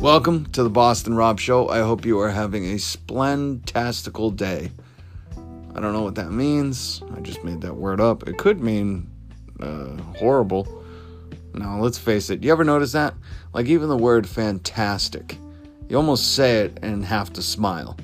Welcome 0.00 0.46
to 0.52 0.62
the 0.62 0.70
Boston 0.70 1.14
Rob 1.14 1.38
Show. 1.38 1.68
I 1.68 1.80
hope 1.80 2.06
you 2.06 2.18
are 2.20 2.30
having 2.30 2.64
a 2.64 2.76
splendastical 2.76 4.34
day. 4.34 4.70
I 5.74 5.80
don't 5.80 5.92
know 5.92 6.00
what 6.00 6.14
that 6.14 6.32
means. 6.32 7.02
I 7.14 7.20
just 7.20 7.44
made 7.44 7.60
that 7.60 7.76
word 7.76 8.00
up. 8.00 8.26
It 8.26 8.38
could 8.38 8.62
mean 8.62 9.10
uh, 9.60 10.00
horrible. 10.16 10.66
Now, 11.52 11.78
let's 11.80 11.98
face 11.98 12.30
it. 12.30 12.42
You 12.42 12.50
ever 12.50 12.64
notice 12.64 12.92
that? 12.92 13.12
Like, 13.52 13.66
even 13.66 13.90
the 13.90 13.96
word 13.96 14.26
fantastic, 14.26 15.36
you 15.90 15.98
almost 15.98 16.34
say 16.34 16.60
it 16.60 16.78
and 16.80 17.04
have 17.04 17.30
to 17.34 17.42
smile. 17.42 17.94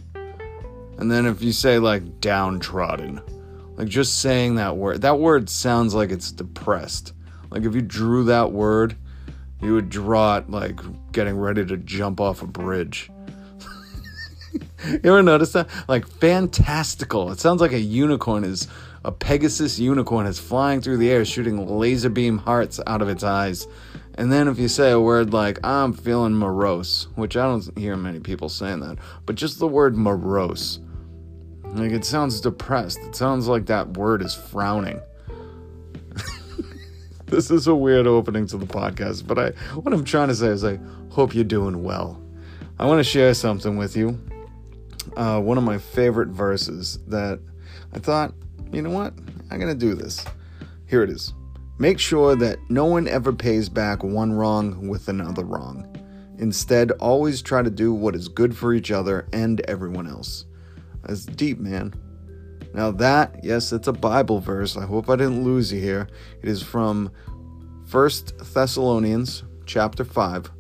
And 0.98 1.10
then 1.10 1.24
if 1.24 1.42
you 1.42 1.52
say, 1.52 1.78
like, 1.78 2.20
downtrodden, 2.20 3.22
like 3.76 3.88
just 3.88 4.20
saying 4.20 4.56
that 4.56 4.76
word, 4.76 5.00
that 5.00 5.18
word 5.18 5.48
sounds 5.48 5.94
like 5.94 6.10
it's 6.10 6.30
depressed. 6.30 7.14
Like, 7.48 7.64
if 7.64 7.74
you 7.74 7.80
drew 7.80 8.24
that 8.24 8.52
word, 8.52 8.96
you 9.60 9.74
would 9.74 9.88
draw 9.88 10.38
it 10.38 10.50
like 10.50 10.80
getting 11.12 11.36
ready 11.36 11.64
to 11.64 11.76
jump 11.76 12.20
off 12.20 12.42
a 12.42 12.46
bridge. 12.46 13.10
you 14.86 15.00
ever 15.04 15.22
notice 15.22 15.52
that? 15.52 15.68
Like 15.88 16.06
fantastical. 16.06 17.30
It 17.30 17.40
sounds 17.40 17.60
like 17.60 17.72
a 17.72 17.80
unicorn 17.80 18.44
is 18.44 18.68
a 19.04 19.12
Pegasus 19.12 19.78
unicorn 19.78 20.26
is 20.26 20.40
flying 20.40 20.80
through 20.80 20.96
the 20.96 21.10
air 21.10 21.24
shooting 21.24 21.78
laser 21.78 22.08
beam 22.08 22.38
hearts 22.38 22.80
out 22.86 23.02
of 23.02 23.08
its 23.08 23.22
eyes. 23.22 23.68
And 24.18 24.32
then 24.32 24.48
if 24.48 24.58
you 24.58 24.66
say 24.66 24.90
a 24.90 25.00
word 25.00 25.32
like 25.32 25.64
I'm 25.64 25.92
feeling 25.92 26.34
morose, 26.34 27.06
which 27.14 27.36
I 27.36 27.44
don't 27.44 27.78
hear 27.78 27.96
many 27.96 28.18
people 28.18 28.48
saying 28.48 28.80
that, 28.80 28.98
but 29.24 29.36
just 29.36 29.58
the 29.58 29.68
word 29.68 29.96
morose. 29.96 30.80
Like 31.64 31.92
it 31.92 32.04
sounds 32.04 32.40
depressed. 32.40 32.98
It 33.02 33.14
sounds 33.14 33.46
like 33.46 33.66
that 33.66 33.96
word 33.96 34.22
is 34.22 34.34
frowning. 34.34 35.00
this 37.30 37.50
is 37.50 37.66
a 37.66 37.74
weird 37.74 38.06
opening 38.06 38.46
to 38.46 38.56
the 38.56 38.66
podcast, 38.66 39.26
but 39.26 39.36
I 39.38 39.50
what 39.74 39.92
I'm 39.92 40.04
trying 40.04 40.28
to 40.28 40.34
say 40.34 40.46
is 40.46 40.64
I 40.64 40.78
hope 41.10 41.34
you're 41.34 41.42
doing 41.42 41.82
well. 41.82 42.22
I 42.78 42.86
want 42.86 43.00
to 43.00 43.04
share 43.04 43.34
something 43.34 43.76
with 43.76 43.96
you. 43.96 44.20
Uh, 45.16 45.40
one 45.40 45.58
of 45.58 45.64
my 45.64 45.78
favorite 45.78 46.28
verses 46.28 47.00
that 47.08 47.40
I 47.92 47.98
thought, 47.98 48.32
you 48.70 48.80
know 48.80 48.90
what, 48.90 49.12
I'm 49.50 49.58
gonna 49.58 49.74
do 49.74 49.94
this. 49.94 50.24
Here 50.86 51.02
it 51.02 51.10
is. 51.10 51.32
Make 51.78 51.98
sure 51.98 52.36
that 52.36 52.58
no 52.70 52.84
one 52.84 53.08
ever 53.08 53.32
pays 53.32 53.68
back 53.68 54.04
one 54.04 54.32
wrong 54.32 54.86
with 54.86 55.08
another 55.08 55.44
wrong. 55.44 55.84
Instead, 56.38 56.92
always 56.92 57.42
try 57.42 57.60
to 57.60 57.70
do 57.70 57.92
what 57.92 58.14
is 58.14 58.28
good 58.28 58.56
for 58.56 58.72
each 58.72 58.92
other 58.92 59.26
and 59.32 59.60
everyone 59.62 60.06
else. 60.06 60.44
That's 61.02 61.26
deep, 61.26 61.58
man. 61.58 61.92
Now, 62.76 62.90
that, 62.90 63.42
yes, 63.42 63.72
it's 63.72 63.88
a 63.88 63.92
Bible 63.92 64.38
verse. 64.38 64.76
I 64.76 64.84
hope 64.84 65.08
I 65.08 65.16
didn't 65.16 65.44
lose 65.44 65.72
you 65.72 65.80
here. 65.80 66.08
It 66.42 66.48
is 66.50 66.62
from 66.62 67.10
First 67.86 68.34
Thessalonians 68.52 69.44
chapter 69.64 70.04
5. 70.04 70.50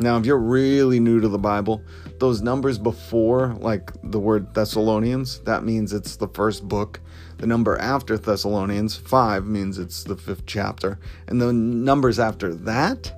Now, 0.00 0.18
if 0.18 0.26
you're 0.26 0.36
really 0.36 0.98
new 0.98 1.20
to 1.20 1.28
the 1.28 1.38
Bible, 1.38 1.80
those 2.18 2.42
numbers 2.42 2.76
before, 2.76 3.54
like 3.60 3.92
the 4.02 4.18
word 4.18 4.52
Thessalonians, 4.52 5.38
that 5.42 5.62
means 5.62 5.92
it's 5.92 6.16
the 6.16 6.26
first 6.26 6.66
book. 6.66 6.98
The 7.38 7.46
number 7.46 7.78
after 7.78 8.18
Thessalonians, 8.18 8.96
5, 8.96 9.46
means 9.46 9.78
it's 9.78 10.02
the 10.02 10.16
fifth 10.16 10.46
chapter. 10.46 10.98
And 11.28 11.40
the 11.40 11.52
numbers 11.52 12.18
after 12.18 12.52
that, 12.52 13.14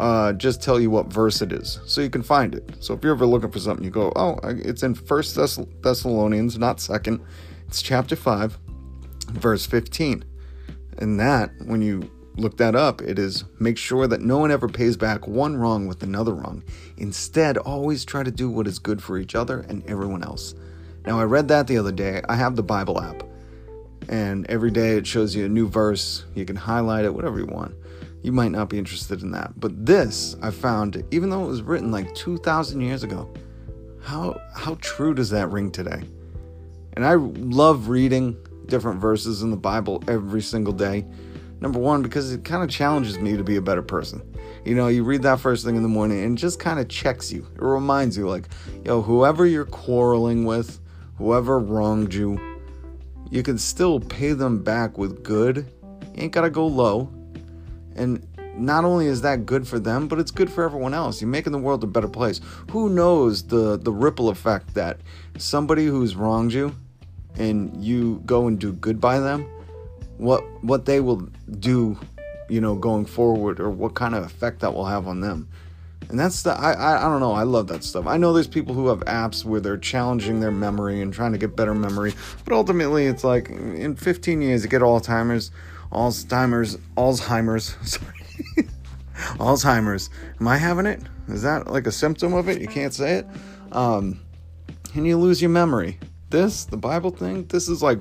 uh, 0.00 0.32
just 0.32 0.62
tell 0.62 0.80
you 0.80 0.90
what 0.90 1.06
verse 1.06 1.42
it 1.42 1.52
is, 1.52 1.78
so 1.84 2.00
you 2.00 2.10
can 2.10 2.22
find 2.22 2.54
it. 2.54 2.76
So 2.80 2.94
if 2.94 3.04
you're 3.04 3.14
ever 3.14 3.26
looking 3.26 3.50
for 3.50 3.60
something, 3.60 3.84
you 3.84 3.90
go, 3.90 4.12
oh, 4.16 4.38
it's 4.42 4.82
in 4.82 4.94
First 4.94 5.36
Thess- 5.36 5.60
Thessalonians, 5.82 6.58
not 6.58 6.80
Second. 6.80 7.20
It's 7.68 7.82
chapter 7.82 8.16
five, 8.16 8.58
verse 9.28 9.66
fifteen, 9.66 10.24
and 10.98 11.20
that 11.20 11.50
when 11.66 11.82
you 11.82 12.10
look 12.36 12.56
that 12.56 12.74
up, 12.74 13.02
it 13.02 13.18
is 13.18 13.44
make 13.58 13.76
sure 13.76 14.06
that 14.06 14.22
no 14.22 14.38
one 14.38 14.50
ever 14.50 14.68
pays 14.68 14.96
back 14.96 15.28
one 15.28 15.56
wrong 15.56 15.86
with 15.86 16.02
another 16.02 16.34
wrong. 16.34 16.64
Instead, 16.96 17.58
always 17.58 18.04
try 18.04 18.22
to 18.22 18.30
do 18.30 18.48
what 18.48 18.66
is 18.66 18.78
good 18.78 19.02
for 19.02 19.18
each 19.18 19.34
other 19.34 19.60
and 19.68 19.84
everyone 19.86 20.24
else. 20.24 20.54
Now, 21.06 21.20
I 21.20 21.24
read 21.24 21.48
that 21.48 21.66
the 21.66 21.78
other 21.78 21.92
day. 21.92 22.22
I 22.28 22.36
have 22.36 22.56
the 22.56 22.62
Bible 22.62 23.00
app, 23.00 23.22
and 24.08 24.46
every 24.48 24.70
day 24.70 24.96
it 24.96 25.06
shows 25.06 25.34
you 25.36 25.44
a 25.44 25.48
new 25.48 25.68
verse. 25.68 26.24
You 26.34 26.44
can 26.44 26.56
highlight 26.56 27.04
it, 27.04 27.14
whatever 27.14 27.38
you 27.38 27.46
want 27.46 27.74
you 28.22 28.32
might 28.32 28.50
not 28.50 28.68
be 28.68 28.78
interested 28.78 29.22
in 29.22 29.30
that. 29.32 29.58
But 29.58 29.86
this, 29.86 30.36
I 30.42 30.50
found, 30.50 31.02
even 31.10 31.30
though 31.30 31.44
it 31.44 31.48
was 31.48 31.62
written 31.62 31.90
like 31.90 32.14
2,000 32.14 32.80
years 32.80 33.02
ago, 33.02 33.32
how 34.02 34.40
how 34.54 34.76
true 34.80 35.14
does 35.14 35.30
that 35.30 35.50
ring 35.50 35.70
today? 35.70 36.02
And 36.94 37.04
I 37.04 37.14
love 37.14 37.88
reading 37.88 38.36
different 38.66 39.00
verses 39.00 39.42
in 39.42 39.50
the 39.50 39.56
Bible 39.56 40.02
every 40.08 40.42
single 40.42 40.72
day. 40.72 41.04
Number 41.60 41.78
one, 41.78 42.02
because 42.02 42.32
it 42.32 42.44
kind 42.44 42.62
of 42.62 42.70
challenges 42.70 43.18
me 43.18 43.36
to 43.36 43.44
be 43.44 43.56
a 43.56 43.62
better 43.62 43.82
person. 43.82 44.22
You 44.64 44.74
know, 44.74 44.88
you 44.88 45.04
read 45.04 45.22
that 45.22 45.40
first 45.40 45.64
thing 45.64 45.76
in 45.76 45.82
the 45.82 45.88
morning 45.88 46.24
and 46.24 46.36
just 46.36 46.58
kind 46.58 46.80
of 46.80 46.88
checks 46.88 47.30
you. 47.30 47.46
It 47.54 47.62
reminds 47.62 48.16
you, 48.16 48.28
like, 48.28 48.48
yo, 48.84 49.02
whoever 49.02 49.46
you're 49.46 49.66
quarreling 49.66 50.44
with, 50.44 50.80
whoever 51.16 51.58
wronged 51.58 52.14
you, 52.14 52.40
you 53.30 53.42
can 53.42 53.58
still 53.58 54.00
pay 54.00 54.32
them 54.32 54.62
back 54.62 54.96
with 54.96 55.22
good. 55.22 55.70
You 56.14 56.24
ain't 56.24 56.32
gotta 56.32 56.50
go 56.50 56.66
low 56.66 57.12
and 58.00 58.26
not 58.56 58.84
only 58.84 59.06
is 59.06 59.22
that 59.22 59.46
good 59.46 59.68
for 59.68 59.78
them, 59.78 60.08
but 60.08 60.18
it's 60.18 60.30
good 60.30 60.50
for 60.50 60.64
everyone 60.64 60.94
else. 60.94 61.20
You're 61.20 61.28
making 61.28 61.52
the 61.52 61.58
world 61.58 61.84
a 61.84 61.86
better 61.86 62.08
place. 62.08 62.40
Who 62.70 62.88
knows 62.88 63.44
the 63.44 63.76
the 63.76 63.92
ripple 63.92 64.28
effect 64.28 64.74
that 64.74 65.00
somebody 65.38 65.86
who's 65.86 66.16
wronged 66.16 66.52
you 66.52 66.74
and 67.36 67.82
you 67.82 68.22
go 68.26 68.46
and 68.46 68.58
do 68.58 68.72
good 68.72 69.00
by 69.00 69.20
them, 69.20 69.46
what 70.18 70.42
what 70.62 70.86
they 70.86 71.00
will 71.00 71.28
do, 71.60 71.98
you 72.48 72.60
know, 72.60 72.74
going 72.74 73.04
forward 73.04 73.60
or 73.60 73.70
what 73.70 73.94
kind 73.94 74.14
of 74.14 74.24
effect 74.24 74.60
that 74.60 74.74
will 74.74 74.86
have 74.86 75.06
on 75.06 75.20
them. 75.20 75.48
And 76.08 76.18
that's 76.18 76.42
the 76.42 76.52
I, 76.52 76.72
I 76.72 77.06
I 77.06 77.08
don't 77.08 77.20
know, 77.20 77.32
I 77.32 77.44
love 77.44 77.68
that 77.68 77.84
stuff. 77.84 78.06
I 78.06 78.16
know 78.16 78.32
there's 78.32 78.48
people 78.48 78.74
who 78.74 78.88
have 78.88 79.00
apps 79.00 79.44
where 79.44 79.60
they're 79.60 79.78
challenging 79.78 80.40
their 80.40 80.50
memory 80.50 81.02
and 81.02 81.12
trying 81.12 81.32
to 81.32 81.38
get 81.38 81.54
better 81.54 81.74
memory, 81.74 82.14
but 82.44 82.54
ultimately 82.54 83.06
it's 83.06 83.24
like 83.24 83.48
in 83.50 83.94
15 83.94 84.42
years 84.42 84.64
you 84.64 84.68
get 84.68 84.82
Alzheimer's 84.82 85.52
Alzheimer's, 85.92 86.76
Alzheimer's, 86.96 87.76
sorry, 87.88 88.68
Alzheimer's. 89.38 90.10
Am 90.40 90.48
I 90.48 90.56
having 90.56 90.86
it? 90.86 91.02
Is 91.28 91.42
that 91.42 91.68
like 91.68 91.86
a 91.86 91.92
symptom 91.92 92.34
of 92.34 92.48
it? 92.48 92.60
You 92.60 92.68
can't 92.68 92.94
say 92.94 93.18
it. 93.18 93.26
Um, 93.72 94.20
and 94.94 95.06
you 95.06 95.16
lose 95.16 95.40
your 95.40 95.50
memory. 95.50 95.98
This, 96.30 96.64
the 96.64 96.76
Bible 96.76 97.10
thing, 97.10 97.46
this 97.46 97.68
is 97.68 97.82
like, 97.82 98.00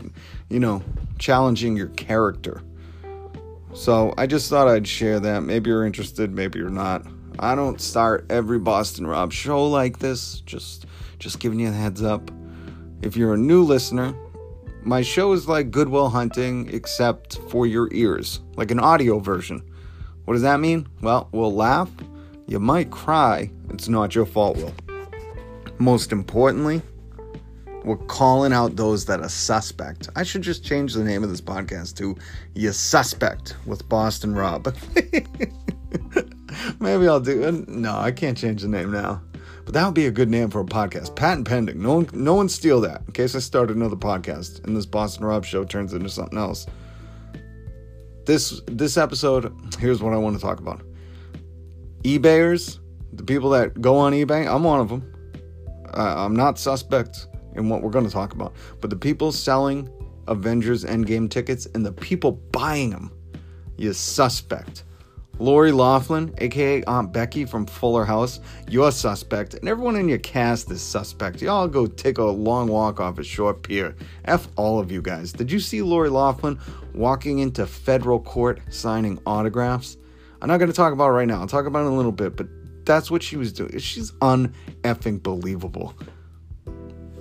you 0.49 0.59
know, 0.59 0.83
challenging 1.17 1.75
your 1.75 1.87
character. 1.89 2.61
So 3.73 4.13
I 4.17 4.27
just 4.27 4.49
thought 4.49 4.67
I'd 4.67 4.87
share 4.87 5.19
that. 5.19 5.41
Maybe 5.41 5.69
you're 5.69 5.85
interested, 5.85 6.31
maybe 6.31 6.59
you're 6.59 6.69
not. 6.69 7.05
I 7.39 7.55
don't 7.55 7.79
start 7.79 8.25
every 8.29 8.59
Boston 8.59 9.07
Rob 9.07 9.31
show 9.31 9.65
like 9.65 9.99
this. 9.99 10.41
Just, 10.41 10.85
just 11.19 11.39
giving 11.39 11.59
you 11.59 11.69
a 11.69 11.71
heads 11.71 12.03
up. 12.03 12.31
If 13.01 13.15
you're 13.15 13.33
a 13.33 13.37
new 13.37 13.63
listener, 13.63 14.13
my 14.83 15.01
show 15.01 15.33
is 15.33 15.47
like 15.47 15.71
Goodwill 15.71 16.09
Hunting, 16.09 16.69
except 16.73 17.37
for 17.49 17.65
your 17.67 17.89
ears, 17.93 18.39
like 18.55 18.71
an 18.71 18.79
audio 18.79 19.19
version. 19.19 19.61
What 20.25 20.33
does 20.33 20.41
that 20.43 20.59
mean? 20.59 20.87
Well, 21.01 21.27
we'll 21.31 21.53
laugh. 21.53 21.89
You 22.47 22.59
might 22.59 22.91
cry. 22.91 23.51
It's 23.69 23.87
not 23.87 24.15
your 24.15 24.25
fault, 24.25 24.57
Will. 24.57 24.73
Most 25.79 26.11
importantly, 26.11 26.81
we're 27.83 27.97
calling 27.97 28.53
out 28.53 28.75
those 28.75 29.05
that 29.05 29.21
are 29.21 29.29
suspect. 29.29 30.09
I 30.15 30.23
should 30.23 30.41
just 30.41 30.63
change 30.63 30.93
the 30.93 31.03
name 31.03 31.23
of 31.23 31.29
this 31.29 31.41
podcast 31.41 31.95
to 31.97 32.15
You 32.53 32.71
Suspect 32.71 33.55
with 33.65 33.87
Boston 33.87 34.35
Rob. 34.35 34.75
Maybe 36.79 37.07
I'll 37.07 37.19
do 37.19 37.43
it. 37.43 37.67
No, 37.69 37.97
I 37.97 38.11
can't 38.11 38.37
change 38.37 38.61
the 38.61 38.67
name 38.67 38.91
now. 38.91 39.21
But 39.69 39.75
that 39.75 39.85
would 39.85 39.93
be 39.93 40.07
a 40.07 40.11
good 40.11 40.31
name 40.31 40.49
for 40.49 40.61
a 40.61 40.65
podcast. 40.65 41.15
Patent 41.15 41.47
pending. 41.47 41.79
No 41.79 41.97
one, 41.97 42.09
no 42.11 42.33
one 42.33 42.49
steal 42.49 42.81
that. 42.81 43.03
In 43.05 43.13
case 43.13 43.35
I 43.35 43.37
start 43.37 43.69
another 43.69 43.95
podcast 43.95 44.65
and 44.65 44.75
this 44.75 44.87
Boston 44.87 45.25
Rob 45.25 45.45
show 45.45 45.63
turns 45.63 45.93
into 45.93 46.09
something 46.09 46.39
else. 46.39 46.65
This 48.25 48.61
this 48.65 48.97
episode, 48.97 49.53
here's 49.77 50.01
what 50.01 50.11
I 50.11 50.17
want 50.17 50.35
to 50.35 50.41
talk 50.41 50.59
about. 50.59 50.81
eBayers, 52.01 52.79
the 53.13 53.21
people 53.21 53.51
that 53.51 53.79
go 53.79 53.95
on 53.95 54.13
eBay. 54.13 54.51
I'm 54.51 54.63
one 54.63 54.79
of 54.79 54.89
them. 54.89 55.13
Uh, 55.93 56.15
I'm 56.17 56.35
not 56.35 56.57
suspect 56.57 57.27
in 57.53 57.69
what 57.69 57.83
we're 57.83 57.91
going 57.91 58.07
to 58.07 58.11
talk 58.11 58.33
about, 58.33 58.55
but 58.81 58.89
the 58.89 58.95
people 58.95 59.31
selling 59.31 59.87
Avengers 60.27 60.83
Endgame 60.83 61.29
tickets 61.29 61.67
and 61.75 61.85
the 61.85 61.91
people 61.91 62.31
buying 62.31 62.89
them, 62.89 63.11
you 63.77 63.93
suspect. 63.93 64.83
Lori 65.39 65.71
Loughlin, 65.71 66.33
aka 66.39 66.83
Aunt 66.83 67.13
Becky 67.13 67.45
from 67.45 67.65
Fuller 67.65 68.03
House, 68.03 68.41
you're 68.67 68.91
suspect, 68.91 69.53
and 69.53 69.69
everyone 69.69 69.95
in 69.95 70.09
your 70.09 70.17
cast 70.17 70.69
is 70.69 70.81
suspect. 70.81 71.41
Y'all 71.41 71.69
go 71.69 71.87
take 71.87 72.17
a 72.17 72.23
long 72.23 72.67
walk 72.67 72.99
off 72.99 73.19
a 73.19 73.23
short 73.23 73.63
pier. 73.63 73.95
F 74.25 74.49
all 74.57 74.79
of 74.79 74.91
you 74.91 75.01
guys. 75.01 75.31
Did 75.31 75.49
you 75.49 75.61
see 75.61 75.81
Lori 75.81 76.09
Loughlin 76.09 76.59
walking 76.93 77.39
into 77.39 77.65
federal 77.65 78.19
court 78.19 78.59
signing 78.69 79.17
autographs? 79.25 79.95
I'm 80.41 80.49
not 80.49 80.57
going 80.57 80.69
to 80.69 80.75
talk 80.75 80.91
about 80.91 81.07
it 81.07 81.13
right 81.13 81.27
now. 81.27 81.39
I'll 81.39 81.47
talk 81.47 81.65
about 81.65 81.83
it 81.83 81.87
in 81.87 81.93
a 81.93 81.95
little 81.95 82.11
bit, 82.11 82.35
but 82.35 82.47
that's 82.85 83.09
what 83.09 83.23
she 83.23 83.37
was 83.37 83.53
doing. 83.53 83.77
She's 83.79 84.11
uneffing 84.11 85.23
believable. 85.23 85.93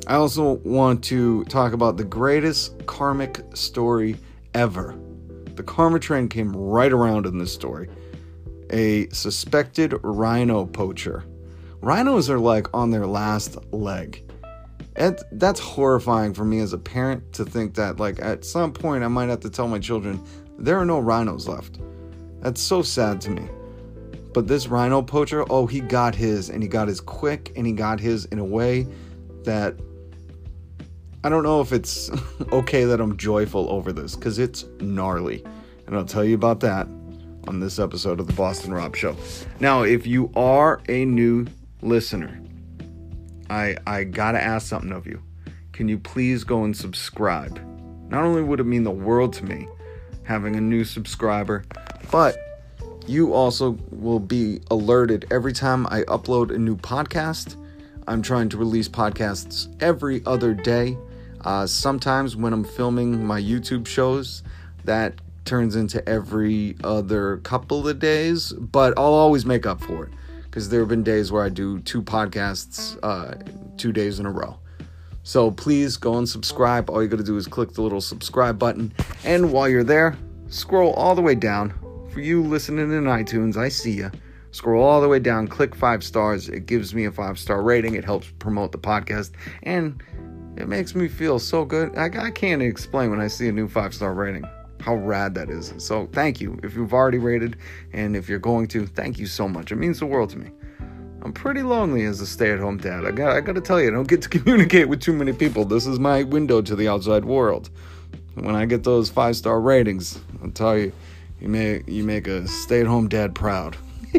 I 0.08 0.14
also 0.14 0.54
want 0.64 1.04
to 1.04 1.44
talk 1.44 1.72
about 1.72 1.96
the 1.96 2.04
greatest 2.04 2.84
karmic 2.86 3.42
story 3.54 4.16
ever. 4.54 4.98
The 5.54 5.62
karma 5.62 6.00
train 6.00 6.28
came 6.28 6.52
right 6.56 6.92
around 6.92 7.24
in 7.26 7.38
this 7.38 7.52
story 7.52 7.88
a 8.70 9.08
suspected 9.10 9.94
rhino 10.02 10.66
poacher 10.66 11.24
Rhinos 11.80 12.28
are 12.28 12.38
like 12.38 12.72
on 12.74 12.90
their 12.90 13.06
last 13.06 13.56
leg. 13.72 14.24
And 14.96 15.18
that's 15.32 15.60
horrifying 15.60 16.34
for 16.34 16.44
me 16.44 16.58
as 16.58 16.72
a 16.72 16.78
parent 16.78 17.32
to 17.34 17.44
think 17.44 17.74
that, 17.74 18.00
like, 18.00 18.20
at 18.20 18.44
some 18.44 18.72
point 18.72 19.04
I 19.04 19.08
might 19.08 19.28
have 19.28 19.40
to 19.40 19.50
tell 19.50 19.68
my 19.68 19.78
children 19.78 20.22
there 20.58 20.76
are 20.76 20.84
no 20.84 20.98
rhinos 20.98 21.46
left. 21.46 21.78
That's 22.40 22.60
so 22.60 22.82
sad 22.82 23.20
to 23.22 23.30
me. 23.30 23.48
But 24.34 24.48
this 24.48 24.66
rhino 24.66 25.02
poacher, 25.02 25.44
oh, 25.50 25.66
he 25.66 25.80
got 25.80 26.16
his, 26.16 26.50
and 26.50 26.62
he 26.62 26.68
got 26.68 26.88
his 26.88 27.00
quick, 27.00 27.52
and 27.54 27.64
he 27.64 27.72
got 27.72 28.00
his 28.00 28.24
in 28.26 28.40
a 28.40 28.44
way 28.44 28.88
that 29.44 29.78
I 31.22 31.28
don't 31.28 31.44
know 31.44 31.60
if 31.60 31.72
it's 31.72 32.10
okay 32.52 32.84
that 32.84 33.00
I'm 33.00 33.16
joyful 33.16 33.70
over 33.70 33.92
this 33.92 34.16
because 34.16 34.40
it's 34.40 34.64
gnarly. 34.80 35.44
And 35.86 35.96
I'll 35.96 36.04
tell 36.04 36.24
you 36.24 36.34
about 36.34 36.60
that 36.60 36.88
on 37.48 37.60
this 37.60 37.78
episode 37.78 38.20
of 38.20 38.26
the 38.26 38.32
Boston 38.34 38.74
Rob 38.74 38.94
Show. 38.94 39.16
Now, 39.58 39.82
if 39.82 40.06
you 40.06 40.30
are 40.36 40.82
a 40.86 41.06
new 41.06 41.46
listener, 41.80 42.38
I 43.48 43.76
I 43.86 44.04
gotta 44.04 44.40
ask 44.40 44.66
something 44.66 44.92
of 44.92 45.06
you. 45.06 45.22
Can 45.72 45.88
you 45.88 45.98
please 45.98 46.44
go 46.44 46.64
and 46.64 46.76
subscribe? 46.76 47.58
Not 48.10 48.24
only 48.24 48.42
would 48.42 48.60
it 48.60 48.64
mean 48.64 48.84
the 48.84 48.90
world 48.90 49.32
to 49.34 49.46
me 49.46 49.66
having 50.24 50.56
a 50.56 50.60
new 50.60 50.84
subscriber, 50.84 51.64
but 52.12 52.36
you 53.06 53.32
also 53.32 53.78
will 53.90 54.20
be 54.20 54.60
alerted 54.70 55.26
every 55.30 55.54
time 55.54 55.86
I 55.86 56.02
upload 56.02 56.54
a 56.54 56.58
new 56.58 56.76
podcast. 56.76 57.56
I'm 58.06 58.20
trying 58.20 58.50
to 58.50 58.58
release 58.58 58.88
podcasts 58.88 59.74
every 59.82 60.22
other 60.26 60.52
day. 60.52 60.98
Uh, 61.40 61.66
sometimes 61.66 62.36
when 62.36 62.52
I'm 62.52 62.64
filming 62.64 63.24
my 63.24 63.40
YouTube 63.40 63.86
shows, 63.86 64.42
that 64.84 65.14
turns 65.48 65.76
into 65.76 66.06
every 66.06 66.76
other 66.84 67.38
couple 67.38 67.88
of 67.88 67.98
days, 67.98 68.52
but 68.52 68.92
I'll 68.98 69.14
always 69.14 69.46
make 69.46 69.64
up 69.64 69.80
for 69.80 70.04
it 70.04 70.12
because 70.44 70.68
there 70.68 70.80
have 70.80 70.90
been 70.90 71.02
days 71.02 71.32
where 71.32 71.42
I 71.42 71.48
do 71.48 71.80
two 71.80 72.02
podcasts 72.02 72.98
uh, 73.02 73.34
two 73.78 73.90
days 73.90 74.20
in 74.20 74.26
a 74.26 74.30
row. 74.30 74.58
So 75.22 75.50
please 75.50 75.96
go 75.96 76.18
and 76.18 76.28
subscribe. 76.28 76.90
All 76.90 77.02
you 77.02 77.08
got 77.08 77.16
to 77.16 77.24
do 77.24 77.36
is 77.38 77.46
click 77.46 77.72
the 77.72 77.80
little 77.80 78.02
subscribe 78.02 78.58
button. 78.58 78.92
And 79.24 79.50
while 79.50 79.68
you're 79.68 79.84
there, 79.84 80.18
scroll 80.48 80.92
all 80.92 81.14
the 81.14 81.22
way 81.22 81.34
down. 81.34 81.72
For 82.12 82.20
you 82.20 82.42
listening 82.42 82.92
in 82.92 83.04
iTunes, 83.04 83.56
I 83.56 83.70
see 83.70 83.92
you. 83.92 84.10
Scroll 84.50 84.82
all 84.82 85.00
the 85.00 85.08
way 85.08 85.18
down, 85.18 85.48
click 85.48 85.74
five 85.74 86.04
stars. 86.04 86.48
It 86.48 86.66
gives 86.66 86.94
me 86.94 87.06
a 87.06 87.12
five 87.12 87.38
star 87.38 87.62
rating. 87.62 87.94
It 87.94 88.04
helps 88.04 88.30
promote 88.38 88.72
the 88.72 88.78
podcast. 88.78 89.32
And 89.62 90.02
it 90.56 90.68
makes 90.68 90.94
me 90.94 91.08
feel 91.08 91.38
so 91.38 91.64
good. 91.64 91.96
I, 91.96 92.26
I 92.26 92.30
can't 92.30 92.60
explain 92.60 93.10
when 93.10 93.20
I 93.20 93.28
see 93.28 93.48
a 93.48 93.52
new 93.52 93.68
five 93.68 93.94
star 93.94 94.12
rating 94.12 94.44
how 94.80 94.94
rad 94.94 95.34
that 95.34 95.50
is. 95.50 95.74
So 95.78 96.08
thank 96.12 96.40
you. 96.40 96.58
If 96.62 96.74
you've 96.74 96.92
already 96.92 97.18
rated 97.18 97.56
and 97.92 98.16
if 98.16 98.28
you're 98.28 98.38
going 98.38 98.68
to, 98.68 98.86
thank 98.86 99.18
you 99.18 99.26
so 99.26 99.48
much. 99.48 99.72
It 99.72 99.76
means 99.76 99.98
the 99.98 100.06
world 100.06 100.30
to 100.30 100.38
me. 100.38 100.50
I'm 101.22 101.32
pretty 101.32 101.62
lonely 101.62 102.04
as 102.04 102.20
a 102.20 102.26
stay-at-home 102.26 102.78
dad. 102.78 103.04
I 103.04 103.10
got 103.10 103.36
I 103.36 103.40
got 103.40 103.56
to 103.56 103.60
tell 103.60 103.80
you, 103.80 103.88
I 103.88 103.90
don't 103.90 104.08
get 104.08 104.22
to 104.22 104.28
communicate 104.38 104.88
with 104.88 105.00
too 105.00 105.12
many 105.12 105.32
people. 105.32 105.64
This 105.64 105.86
is 105.86 105.98
my 105.98 106.22
window 106.22 106.62
to 106.62 106.76
the 106.76 106.88
outside 106.88 107.24
world. 107.24 107.70
When 108.34 108.54
I 108.54 108.66
get 108.66 108.84
those 108.84 109.10
five-star 109.10 109.60
ratings, 109.60 110.20
I'll 110.42 110.50
tell 110.50 110.78
you, 110.78 110.92
you 111.40 111.48
make 111.48 111.88
you 111.88 112.04
make 112.04 112.28
a 112.28 112.46
stay-at-home 112.46 113.08
dad 113.08 113.34
proud. 113.34 113.76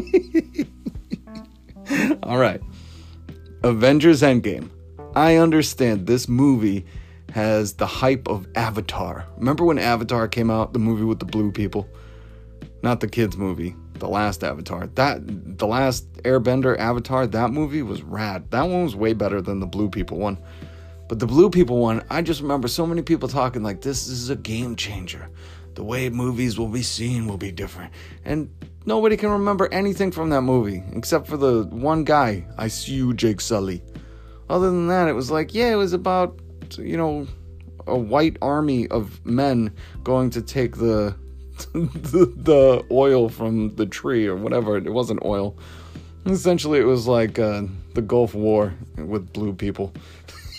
All 2.22 2.38
right. 2.38 2.60
Avengers 3.62 4.22
Endgame. 4.22 4.68
I 5.14 5.36
understand 5.36 6.06
this 6.06 6.28
movie 6.28 6.86
has 7.32 7.74
the 7.74 7.86
hype 7.86 8.28
of 8.28 8.46
Avatar. 8.54 9.26
Remember 9.36 9.64
when 9.64 9.78
Avatar 9.78 10.28
came 10.28 10.50
out, 10.50 10.72
the 10.72 10.78
movie 10.78 11.04
with 11.04 11.18
the 11.18 11.24
blue 11.24 11.52
people? 11.52 11.88
Not 12.82 13.00
the 13.00 13.08
kids 13.08 13.36
movie, 13.36 13.74
the 13.94 14.08
last 14.08 14.42
Avatar. 14.42 14.86
That 14.88 15.58
the 15.58 15.66
last 15.66 16.10
Airbender 16.22 16.78
Avatar, 16.78 17.26
that 17.26 17.50
movie 17.50 17.82
was 17.82 18.02
rad. 18.02 18.50
That 18.50 18.62
one 18.62 18.84
was 18.84 18.96
way 18.96 19.12
better 19.12 19.40
than 19.40 19.60
the 19.60 19.66
blue 19.66 19.88
people 19.88 20.18
one. 20.18 20.38
But 21.08 21.18
the 21.18 21.26
blue 21.26 21.50
people 21.50 21.78
one, 21.78 22.04
I 22.08 22.22
just 22.22 22.40
remember 22.40 22.68
so 22.68 22.86
many 22.86 23.02
people 23.02 23.28
talking 23.28 23.62
like 23.62 23.80
this 23.82 24.06
is 24.06 24.30
a 24.30 24.36
game 24.36 24.76
changer. 24.76 25.28
The 25.74 25.84
way 25.84 26.08
movies 26.08 26.58
will 26.58 26.68
be 26.68 26.82
seen 26.82 27.26
will 27.26 27.36
be 27.36 27.52
different. 27.52 27.92
And 28.24 28.50
nobody 28.86 29.16
can 29.16 29.30
remember 29.30 29.68
anything 29.72 30.10
from 30.10 30.30
that 30.30 30.42
movie 30.42 30.82
except 30.92 31.26
for 31.26 31.36
the 31.36 31.64
one 31.64 32.04
guy, 32.04 32.46
I 32.56 32.68
see 32.68 32.92
you, 32.92 33.14
Jake 33.14 33.40
Sully. 33.40 33.82
Other 34.48 34.66
than 34.66 34.88
that, 34.88 35.08
it 35.08 35.12
was 35.12 35.30
like, 35.30 35.54
yeah, 35.54 35.72
it 35.72 35.76
was 35.76 35.92
about 35.92 36.38
you 36.78 36.96
know, 36.96 37.26
a 37.86 37.96
white 37.96 38.36
army 38.42 38.88
of 38.88 39.24
men 39.24 39.72
going 40.02 40.30
to 40.30 40.42
take 40.42 40.76
the 40.76 41.14
the, 41.72 42.32
the 42.36 42.84
oil 42.90 43.28
from 43.28 43.74
the 43.76 43.86
tree 43.86 44.26
or 44.26 44.36
whatever. 44.36 44.76
It 44.76 44.92
wasn't 44.92 45.24
oil. 45.24 45.56
Essentially, 46.26 46.78
it 46.80 46.84
was 46.84 47.06
like 47.06 47.38
uh, 47.38 47.62
the 47.94 48.02
Gulf 48.02 48.34
War 48.34 48.74
with 48.96 49.32
blue 49.32 49.54
people. 49.54 49.92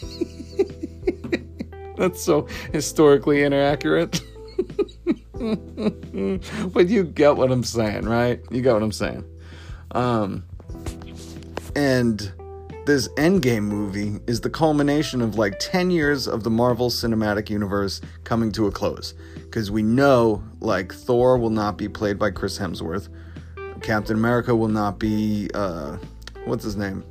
That's 1.97 2.23
so 2.23 2.47
historically 2.71 3.43
inaccurate. 3.43 4.21
but 6.73 6.87
you 6.87 7.03
get 7.03 7.35
what 7.37 7.51
I'm 7.51 7.63
saying, 7.63 8.05
right? 8.05 8.39
You 8.49 8.61
get 8.61 8.73
what 8.73 8.81
I'm 8.81 8.91
saying. 8.91 9.23
Um, 9.91 10.43
and 11.75 12.31
this 12.91 13.07
Endgame 13.09 13.63
movie 13.63 14.19
is 14.27 14.41
the 14.41 14.49
culmination 14.49 15.21
of 15.21 15.37
like 15.37 15.57
10 15.59 15.91
years 15.91 16.27
of 16.27 16.43
the 16.43 16.49
Marvel 16.49 16.89
Cinematic 16.89 17.49
Universe 17.49 18.01
coming 18.25 18.51
to 18.51 18.67
a 18.67 18.71
close. 18.71 19.13
Because 19.35 19.71
we 19.71 19.81
know, 19.81 20.43
like, 20.59 20.93
Thor 20.93 21.37
will 21.37 21.51
not 21.51 21.77
be 21.77 21.87
played 21.87 22.19
by 22.19 22.31
Chris 22.31 22.59
Hemsworth, 22.59 23.07
Captain 23.81 24.17
America 24.17 24.53
will 24.53 24.67
not 24.67 24.99
be, 24.99 25.49
uh, 25.53 25.95
what's 26.43 26.65
his 26.65 26.75
name? 26.75 27.05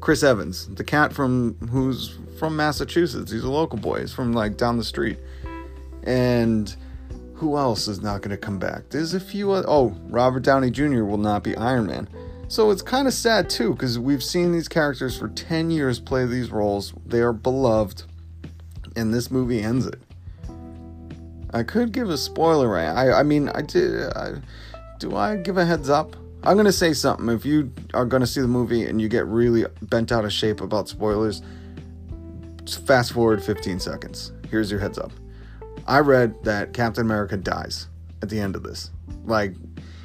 Chris 0.00 0.22
Evans, 0.22 0.68
the 0.74 0.84
cat 0.84 1.14
from 1.14 1.56
who's 1.70 2.18
from 2.38 2.54
Massachusetts. 2.54 3.32
He's 3.32 3.44
a 3.44 3.50
local 3.50 3.78
boy. 3.78 4.00
He's 4.00 4.12
from 4.12 4.34
like 4.34 4.58
down 4.58 4.76
the 4.76 4.84
street. 4.84 5.18
And 6.02 6.76
who 7.34 7.56
else 7.56 7.88
is 7.88 8.02
not 8.02 8.20
going 8.20 8.32
to 8.32 8.36
come 8.36 8.58
back? 8.58 8.90
There's 8.90 9.14
a 9.14 9.20
few. 9.20 9.52
Other, 9.52 9.66
oh, 9.66 9.96
Robert 10.10 10.42
Downey 10.42 10.70
Jr. 10.70 11.04
will 11.04 11.16
not 11.16 11.42
be 11.42 11.56
Iron 11.56 11.86
Man. 11.86 12.06
So 12.52 12.70
it's 12.70 12.82
kind 12.82 13.08
of 13.08 13.14
sad 13.14 13.48
too, 13.48 13.72
because 13.72 13.98
we've 13.98 14.22
seen 14.22 14.52
these 14.52 14.68
characters 14.68 15.16
for 15.16 15.28
10 15.28 15.70
years 15.70 15.98
play 15.98 16.26
these 16.26 16.50
roles. 16.50 16.92
They 17.06 17.20
are 17.20 17.32
beloved, 17.32 18.02
and 18.94 19.14
this 19.14 19.30
movie 19.30 19.62
ends 19.62 19.86
it. 19.86 19.98
I 21.54 21.62
could 21.62 21.92
give 21.92 22.10
a 22.10 22.18
spoiler. 22.18 22.76
I, 22.76 23.20
I 23.20 23.22
mean, 23.22 23.48
I 23.48 23.62
did. 23.62 24.02
I, 24.12 24.34
do 24.98 25.16
I 25.16 25.36
give 25.36 25.56
a 25.56 25.64
heads 25.64 25.88
up? 25.88 26.14
I'm 26.42 26.58
gonna 26.58 26.72
say 26.72 26.92
something. 26.92 27.30
If 27.30 27.46
you 27.46 27.72
are 27.94 28.04
gonna 28.04 28.26
see 28.26 28.42
the 28.42 28.48
movie 28.48 28.84
and 28.84 29.00
you 29.00 29.08
get 29.08 29.24
really 29.24 29.64
bent 29.80 30.12
out 30.12 30.26
of 30.26 30.32
shape 30.34 30.60
about 30.60 30.90
spoilers, 30.90 31.40
fast 32.84 33.14
forward 33.14 33.42
15 33.42 33.80
seconds. 33.80 34.30
Here's 34.50 34.70
your 34.70 34.78
heads 34.78 34.98
up. 34.98 35.12
I 35.86 36.00
read 36.00 36.34
that 36.44 36.74
Captain 36.74 37.02
America 37.02 37.38
dies 37.38 37.88
at 38.20 38.28
the 38.28 38.38
end 38.38 38.56
of 38.56 38.62
this. 38.62 38.90
Like 39.24 39.54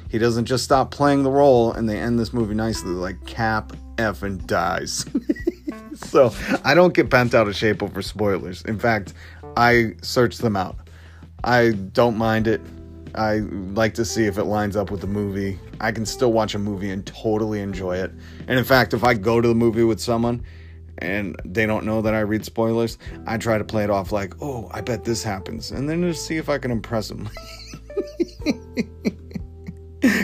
he 0.08 0.18
doesn't 0.18 0.46
just 0.46 0.64
stop 0.64 0.90
playing 0.90 1.22
the 1.22 1.30
role 1.30 1.72
and 1.72 1.88
they 1.88 1.98
end 1.98 2.18
this 2.18 2.32
movie 2.32 2.54
nicely 2.54 2.90
like 2.90 3.24
Cap 3.26 3.72
F 3.98 4.22
and 4.22 4.46
dies. 4.46 5.04
so 5.94 6.32
I 6.64 6.74
don't 6.74 6.94
get 6.94 7.10
bent 7.10 7.34
out 7.34 7.48
of 7.48 7.56
shape 7.56 7.82
over 7.82 8.02
spoilers. 8.02 8.62
In 8.62 8.78
fact, 8.78 9.14
I 9.56 9.94
search 10.02 10.38
them 10.38 10.56
out. 10.56 10.76
I 11.44 11.70
don't 11.70 12.16
mind 12.16 12.46
it. 12.46 12.60
I 13.14 13.38
like 13.38 13.94
to 13.94 14.04
see 14.04 14.26
if 14.26 14.38
it 14.38 14.44
lines 14.44 14.76
up 14.76 14.90
with 14.90 15.00
the 15.00 15.06
movie. 15.06 15.58
I 15.80 15.92
can 15.92 16.06
still 16.06 16.32
watch 16.32 16.54
a 16.54 16.58
movie 16.58 16.90
and 16.90 17.06
totally 17.06 17.60
enjoy 17.60 17.96
it. 17.96 18.12
And 18.46 18.58
in 18.58 18.64
fact, 18.64 18.94
if 18.94 19.04
I 19.04 19.14
go 19.14 19.40
to 19.40 19.48
the 19.48 19.54
movie 19.54 19.84
with 19.84 20.00
someone 20.00 20.42
and 20.98 21.36
they 21.44 21.66
don't 21.66 21.84
know 21.84 22.02
that 22.02 22.14
I 22.14 22.20
read 22.20 22.44
spoilers, 22.44 22.98
I 23.26 23.38
try 23.38 23.58
to 23.58 23.64
play 23.64 23.84
it 23.84 23.90
off 23.90 24.12
like, 24.12 24.34
oh, 24.40 24.68
I 24.72 24.80
bet 24.80 25.04
this 25.04 25.22
happens. 25.22 25.70
And 25.70 25.88
then 25.88 26.02
just 26.02 26.26
see 26.26 26.36
if 26.36 26.48
I 26.48 26.58
can 26.58 26.70
impress 26.70 27.08
them. 27.08 27.28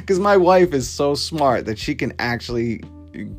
Because 0.04 0.20
my 0.20 0.36
wife 0.36 0.74
is 0.74 0.86
so 0.86 1.14
smart 1.14 1.64
that 1.64 1.78
she 1.78 1.94
can 1.94 2.12
actually 2.18 2.82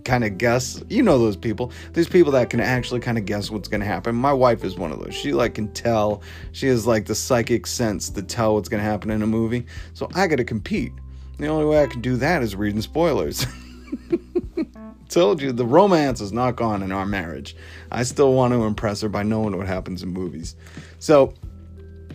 kind 0.03 0.23
of 0.23 0.39
guess. 0.39 0.81
You 0.89 1.03
know 1.03 1.19
those 1.19 1.37
people. 1.37 1.71
There's 1.93 2.09
people 2.09 2.31
that 2.31 2.49
can 2.49 2.59
actually 2.59 3.01
kind 3.01 3.19
of 3.19 3.25
guess 3.25 3.51
what's 3.51 3.67
going 3.67 3.81
to 3.81 3.85
happen. 3.85 4.15
My 4.15 4.33
wife 4.33 4.63
is 4.63 4.75
one 4.75 4.91
of 4.91 4.99
those. 4.99 5.13
She 5.13 5.31
like 5.31 5.53
can 5.53 5.71
tell. 5.73 6.23
She 6.53 6.65
has 6.65 6.87
like 6.87 7.05
the 7.05 7.13
psychic 7.13 7.67
sense 7.67 8.09
to 8.09 8.23
tell 8.23 8.55
what's 8.55 8.67
going 8.67 8.81
to 8.81 8.89
happen 8.89 9.11
in 9.11 9.21
a 9.21 9.27
movie. 9.27 9.67
So 9.93 10.09
I 10.15 10.25
got 10.25 10.37
to 10.37 10.43
compete. 10.43 10.91
The 11.37 11.45
only 11.45 11.65
way 11.65 11.83
I 11.83 11.85
can 11.85 12.01
do 12.01 12.17
that 12.17 12.41
is 12.41 12.55
reading 12.55 12.81
spoilers. 12.81 13.45
Told 15.09 15.39
you 15.43 15.51
the 15.51 15.67
romance 15.67 16.19
is 16.19 16.31
not 16.31 16.55
gone 16.55 16.81
in 16.81 16.91
our 16.91 17.05
marriage. 17.05 17.55
I 17.91 18.01
still 18.01 18.33
want 18.33 18.53
to 18.53 18.63
impress 18.63 19.01
her 19.01 19.09
by 19.09 19.21
knowing 19.21 19.55
what 19.55 19.67
happens 19.67 20.01
in 20.01 20.09
movies. 20.09 20.55
So 20.97 21.31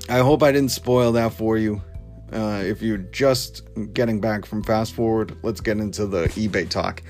I 0.08 0.18
hope 0.18 0.42
I 0.42 0.50
didn't 0.50 0.72
spoil 0.72 1.12
that 1.12 1.34
for 1.34 1.56
you. 1.56 1.80
Uh, 2.32 2.62
if 2.64 2.80
you're 2.80 2.98
just 2.98 3.62
getting 3.92 4.20
back 4.20 4.46
from 4.46 4.62
fast 4.62 4.94
forward, 4.94 5.36
let's 5.42 5.60
get 5.60 5.78
into 5.78 6.06
the 6.06 6.24
eBay 6.28 6.68
talk. 6.68 7.02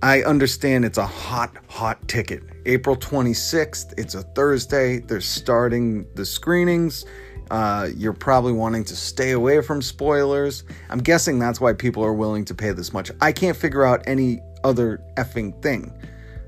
I 0.00 0.22
understand 0.22 0.84
it's 0.84 0.98
a 0.98 1.06
hot, 1.06 1.56
hot 1.68 2.06
ticket. 2.06 2.44
April 2.66 2.94
26th, 2.94 3.94
it's 3.98 4.14
a 4.14 4.22
Thursday. 4.22 5.00
They're 5.00 5.20
starting 5.20 6.06
the 6.14 6.24
screenings. 6.24 7.04
Uh, 7.50 7.88
you're 7.96 8.12
probably 8.12 8.52
wanting 8.52 8.84
to 8.84 8.94
stay 8.94 9.32
away 9.32 9.60
from 9.60 9.82
spoilers. 9.82 10.64
I'm 10.90 10.98
guessing 10.98 11.38
that's 11.38 11.60
why 11.60 11.72
people 11.72 12.04
are 12.04 12.12
willing 12.12 12.44
to 12.44 12.54
pay 12.54 12.72
this 12.72 12.92
much. 12.92 13.10
I 13.20 13.32
can't 13.32 13.56
figure 13.56 13.84
out 13.84 14.02
any 14.06 14.40
other 14.62 15.02
effing 15.16 15.60
thing. 15.62 15.92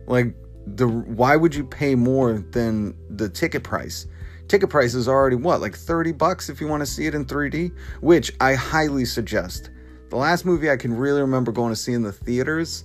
Like 0.07 0.35
the 0.67 0.87
why 0.87 1.37
would 1.37 1.55
you 1.55 1.65
pay 1.65 1.95
more 1.95 2.45
than 2.51 2.95
the 3.17 3.29
ticket 3.29 3.65
price? 3.65 4.07
Ticket 4.51 4.69
price 4.69 4.95
is 4.95 5.07
already 5.07 5.37
what, 5.37 5.61
like 5.61 5.77
30 5.77 6.11
bucks 6.11 6.49
if 6.49 6.61
you 6.61 6.67
want 6.67 6.81
to 6.81 6.87
see 6.87 7.07
it 7.07 7.15
in 7.15 7.25
3D, 7.25 7.73
which 8.01 8.33
I 8.41 8.55
highly 8.55 9.05
suggest. 9.05 9.71
The 10.09 10.17
last 10.17 10.45
movie 10.45 10.69
I 10.69 10.77
can 10.77 10.93
really 10.93 11.21
remember 11.21 11.53
going 11.53 11.71
to 11.73 11.77
see 11.77 11.93
in 11.93 12.03
the 12.03 12.11
theaters, 12.11 12.83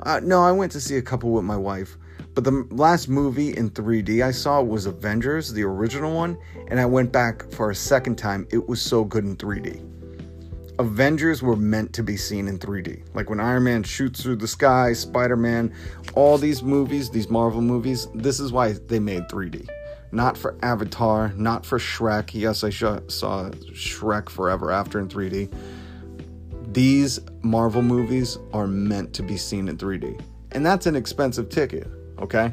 uh, 0.00 0.18
no, 0.24 0.42
I 0.42 0.50
went 0.50 0.72
to 0.72 0.80
see 0.80 0.96
a 0.96 1.02
couple 1.02 1.30
with 1.30 1.44
my 1.44 1.56
wife. 1.56 1.96
But 2.34 2.42
the 2.42 2.66
last 2.72 3.08
movie 3.08 3.56
in 3.56 3.70
3D 3.70 4.24
I 4.24 4.32
saw 4.32 4.60
was 4.60 4.86
Avengers, 4.86 5.52
the 5.52 5.62
original 5.62 6.12
one, 6.12 6.36
and 6.66 6.80
I 6.80 6.86
went 6.86 7.12
back 7.12 7.48
for 7.52 7.70
a 7.70 7.76
second 7.76 8.16
time. 8.16 8.48
It 8.50 8.68
was 8.68 8.82
so 8.82 9.04
good 9.04 9.22
in 9.22 9.36
3D. 9.36 9.88
Avengers 10.80 11.44
were 11.44 11.54
meant 11.54 11.92
to 11.92 12.02
be 12.02 12.16
seen 12.16 12.48
in 12.48 12.58
3D. 12.58 13.04
Like 13.14 13.30
when 13.30 13.38
Iron 13.38 13.62
Man 13.62 13.84
shoots 13.84 14.20
through 14.20 14.36
the 14.36 14.48
sky, 14.48 14.92
Spider 14.92 15.36
Man, 15.36 15.72
all 16.16 16.38
these 16.38 16.64
movies, 16.64 17.08
these 17.08 17.30
Marvel 17.30 17.60
movies, 17.60 18.08
this 18.14 18.40
is 18.40 18.50
why 18.50 18.72
they 18.72 18.98
made 18.98 19.28
3D. 19.28 19.68
Not 20.14 20.38
for 20.38 20.56
Avatar, 20.62 21.32
not 21.36 21.66
for 21.66 21.78
Shrek. 21.78 22.30
Yes, 22.32 22.64
I 22.64 22.70
sh- 22.70 22.84
saw 23.08 23.50
Shrek 23.72 24.28
Forever 24.28 24.70
After 24.70 25.00
in 25.00 25.08
3D. 25.08 25.52
These 26.72 27.20
Marvel 27.42 27.82
movies 27.82 28.38
are 28.52 28.66
meant 28.66 29.12
to 29.14 29.22
be 29.22 29.36
seen 29.36 29.68
in 29.68 29.76
3D. 29.76 30.20
And 30.52 30.64
that's 30.64 30.86
an 30.86 30.96
expensive 30.96 31.48
ticket, 31.48 31.88
okay? 32.18 32.52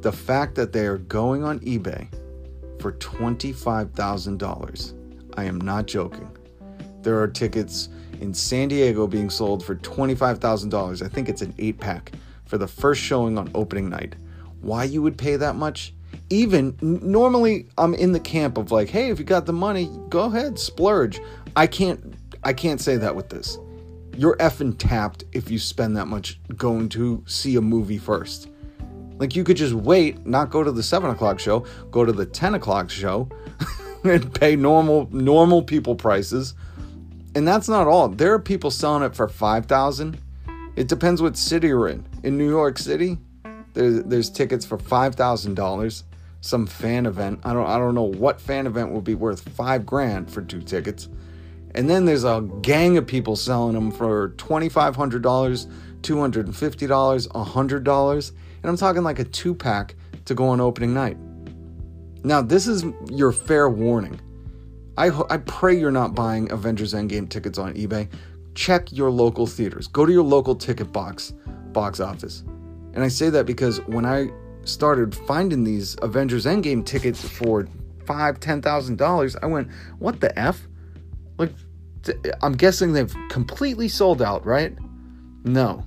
The 0.00 0.12
fact 0.12 0.54
that 0.56 0.72
they 0.72 0.86
are 0.86 0.98
going 0.98 1.44
on 1.44 1.60
eBay 1.60 2.08
for 2.80 2.92
$25,000, 2.92 4.94
I 5.36 5.44
am 5.44 5.60
not 5.60 5.86
joking 5.86 6.30
there 7.02 7.20
are 7.20 7.28
tickets 7.28 7.88
in 8.20 8.34
San 8.34 8.68
Diego 8.68 9.06
being 9.06 9.30
sold 9.30 9.64
for 9.64 9.76
$25,000. 9.76 11.02
I 11.02 11.08
think 11.08 11.28
it's 11.28 11.42
an 11.42 11.54
eight 11.58 11.78
pack 11.78 12.12
for 12.44 12.58
the 12.58 12.66
first 12.66 13.00
showing 13.00 13.38
on 13.38 13.50
opening 13.54 13.88
night. 13.88 14.16
Why 14.60 14.84
you 14.84 15.02
would 15.02 15.16
pay 15.16 15.36
that 15.36 15.56
much? 15.56 15.94
Even 16.30 16.76
normally, 16.80 17.68
I'm 17.78 17.94
in 17.94 18.12
the 18.12 18.20
camp 18.20 18.58
of 18.58 18.70
like, 18.70 18.88
hey, 18.88 19.10
if 19.10 19.18
you 19.18 19.24
got 19.24 19.46
the 19.46 19.52
money, 19.52 19.90
go 20.08 20.24
ahead, 20.24 20.58
splurge. 20.58 21.20
I 21.56 21.66
can't, 21.66 22.14
I 22.44 22.52
can't 22.52 22.80
say 22.80 22.96
that 22.96 23.14
with 23.16 23.30
this. 23.30 23.58
You're 24.16 24.36
effing 24.36 24.76
tapped 24.78 25.24
if 25.32 25.50
you 25.50 25.58
spend 25.58 25.96
that 25.96 26.06
much 26.06 26.40
going 26.56 26.88
to 26.90 27.22
see 27.26 27.56
a 27.56 27.60
movie 27.60 27.98
first. 27.98 28.48
Like 29.16 29.34
you 29.34 29.44
could 29.44 29.56
just 29.56 29.74
wait, 29.74 30.26
not 30.26 30.50
go 30.50 30.62
to 30.62 30.70
the 30.70 30.82
seven 30.82 31.10
o'clock 31.10 31.40
show, 31.40 31.64
go 31.90 32.04
to 32.04 32.12
the 32.12 32.26
ten 32.26 32.54
o'clock 32.54 32.90
show, 32.90 33.28
and 34.04 34.32
pay 34.34 34.54
normal 34.54 35.08
normal 35.10 35.62
people 35.62 35.94
prices 35.94 36.54
and 37.38 37.46
that's 37.46 37.68
not 37.68 37.86
all. 37.86 38.08
There 38.08 38.32
are 38.34 38.38
people 38.38 38.70
selling 38.70 39.04
it 39.04 39.14
for 39.14 39.28
5000 39.28 40.18
It 40.74 40.88
depends 40.88 41.22
what 41.22 41.36
city 41.36 41.68
you're 41.68 41.88
in. 41.88 42.04
In 42.24 42.36
New 42.36 42.48
York 42.48 42.78
City, 42.78 43.18
there's, 43.74 44.02
there's 44.04 44.30
tickets 44.30 44.64
for 44.66 44.76
$5,000. 44.76 46.02
Some 46.40 46.66
fan 46.66 47.06
event. 47.06 47.40
I 47.44 47.52
don't 47.52 47.66
I 47.66 47.78
don't 47.78 47.94
know 47.94 48.02
what 48.02 48.40
fan 48.40 48.66
event 48.66 48.92
will 48.92 49.00
be 49.00 49.14
worth 49.14 49.48
5 49.48 49.84
grand 49.84 50.30
for 50.30 50.42
two 50.42 50.62
tickets. 50.62 51.08
And 51.74 51.88
then 51.88 52.04
there's 52.04 52.24
a 52.24 52.48
gang 52.62 52.96
of 52.96 53.06
people 53.06 53.36
selling 53.36 53.74
them 53.74 53.90
for 53.90 54.30
$2500, 54.30 55.66
$250, 56.00 57.28
$100, 57.28 58.32
and 58.62 58.70
I'm 58.70 58.76
talking 58.76 59.02
like 59.02 59.18
a 59.18 59.24
two 59.24 59.54
pack 59.54 59.94
to 60.24 60.34
go 60.34 60.48
on 60.48 60.60
opening 60.60 60.94
night. 60.94 61.16
Now, 62.24 62.42
this 62.42 62.66
is 62.66 62.84
your 63.10 63.32
fair 63.32 63.68
warning. 63.68 64.20
I, 64.96 65.10
I 65.30 65.36
pray 65.36 65.78
you're 65.78 65.92
not 65.92 66.14
buying 66.14 66.50
Avengers 66.50 66.92
Endgame 66.92 67.28
tickets 67.28 67.58
on 67.58 67.74
eBay. 67.74 68.08
Check 68.54 68.90
your 68.90 69.10
local 69.10 69.46
theaters. 69.46 69.86
Go 69.86 70.04
to 70.04 70.12
your 70.12 70.24
local 70.24 70.56
ticket 70.56 70.92
box 70.92 71.32
box 71.72 72.00
office. 72.00 72.42
And 72.94 73.04
I 73.04 73.08
say 73.08 73.30
that 73.30 73.46
because 73.46 73.80
when 73.86 74.04
I 74.04 74.30
started 74.64 75.14
finding 75.14 75.64
these 75.64 75.96
Avengers 76.02 76.46
Endgame 76.46 76.84
tickets 76.84 77.26
for 77.26 77.66
five, 78.06 78.40
ten 78.40 78.62
thousand 78.62 78.98
dollars, 78.98 79.36
I 79.42 79.46
went, 79.46 79.68
"What 79.98 80.20
the 80.20 80.36
f?" 80.38 80.66
Like, 81.38 81.52
I'm 82.42 82.54
guessing 82.54 82.92
they've 82.92 83.14
completely 83.28 83.88
sold 83.88 84.22
out, 84.22 84.44
right? 84.44 84.76
No. 85.44 85.84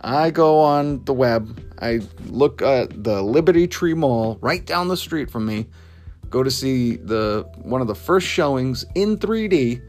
I 0.00 0.30
go 0.30 0.58
on 0.58 1.04
the 1.04 1.14
web. 1.14 1.60
I 1.80 2.00
look 2.26 2.60
at 2.62 3.04
the 3.04 3.22
Liberty 3.22 3.68
Tree 3.68 3.94
Mall 3.94 4.38
right 4.40 4.64
down 4.64 4.88
the 4.88 4.96
street 4.96 5.30
from 5.30 5.46
me 5.46 5.68
go 6.32 6.42
to 6.42 6.50
see 6.50 6.96
the 6.96 7.46
one 7.56 7.80
of 7.80 7.86
the 7.86 7.94
first 7.94 8.26
showings 8.26 8.84
in 8.94 9.18
3D 9.18 9.80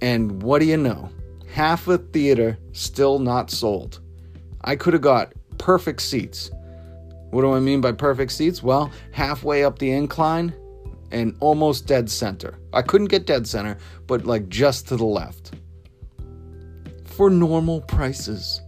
and 0.00 0.42
what 0.42 0.60
do 0.60 0.66
you 0.66 0.76
know? 0.76 1.10
Half 1.52 1.88
a 1.88 1.98
theater 1.98 2.58
still 2.72 3.18
not 3.18 3.50
sold. 3.50 4.00
I 4.62 4.76
could 4.76 4.92
have 4.92 5.02
got 5.02 5.32
perfect 5.64 6.02
seats. 6.02 6.50
What 7.30 7.40
do 7.40 7.54
I 7.54 7.58
mean 7.58 7.80
by 7.80 7.92
perfect 7.92 8.32
seats? 8.32 8.62
Well, 8.62 8.92
halfway 9.12 9.64
up 9.64 9.78
the 9.78 9.90
incline 9.92 10.52
and 11.10 11.34
almost 11.40 11.86
dead 11.86 12.10
center. 12.10 12.58
I 12.74 12.82
couldn't 12.82 13.06
get 13.06 13.24
dead 13.24 13.46
center, 13.46 13.78
but 14.06 14.26
like 14.26 14.50
just 14.50 14.88
to 14.88 14.96
the 14.98 15.06
left. 15.06 15.54
For 17.06 17.30
normal 17.30 17.80
prices. 17.80 18.60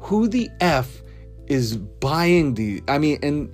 Who 0.00 0.26
the 0.26 0.50
F 0.60 1.02
is 1.46 1.76
buying 1.76 2.54
the 2.54 2.82
I 2.88 2.98
mean 2.98 3.20
and 3.22 3.48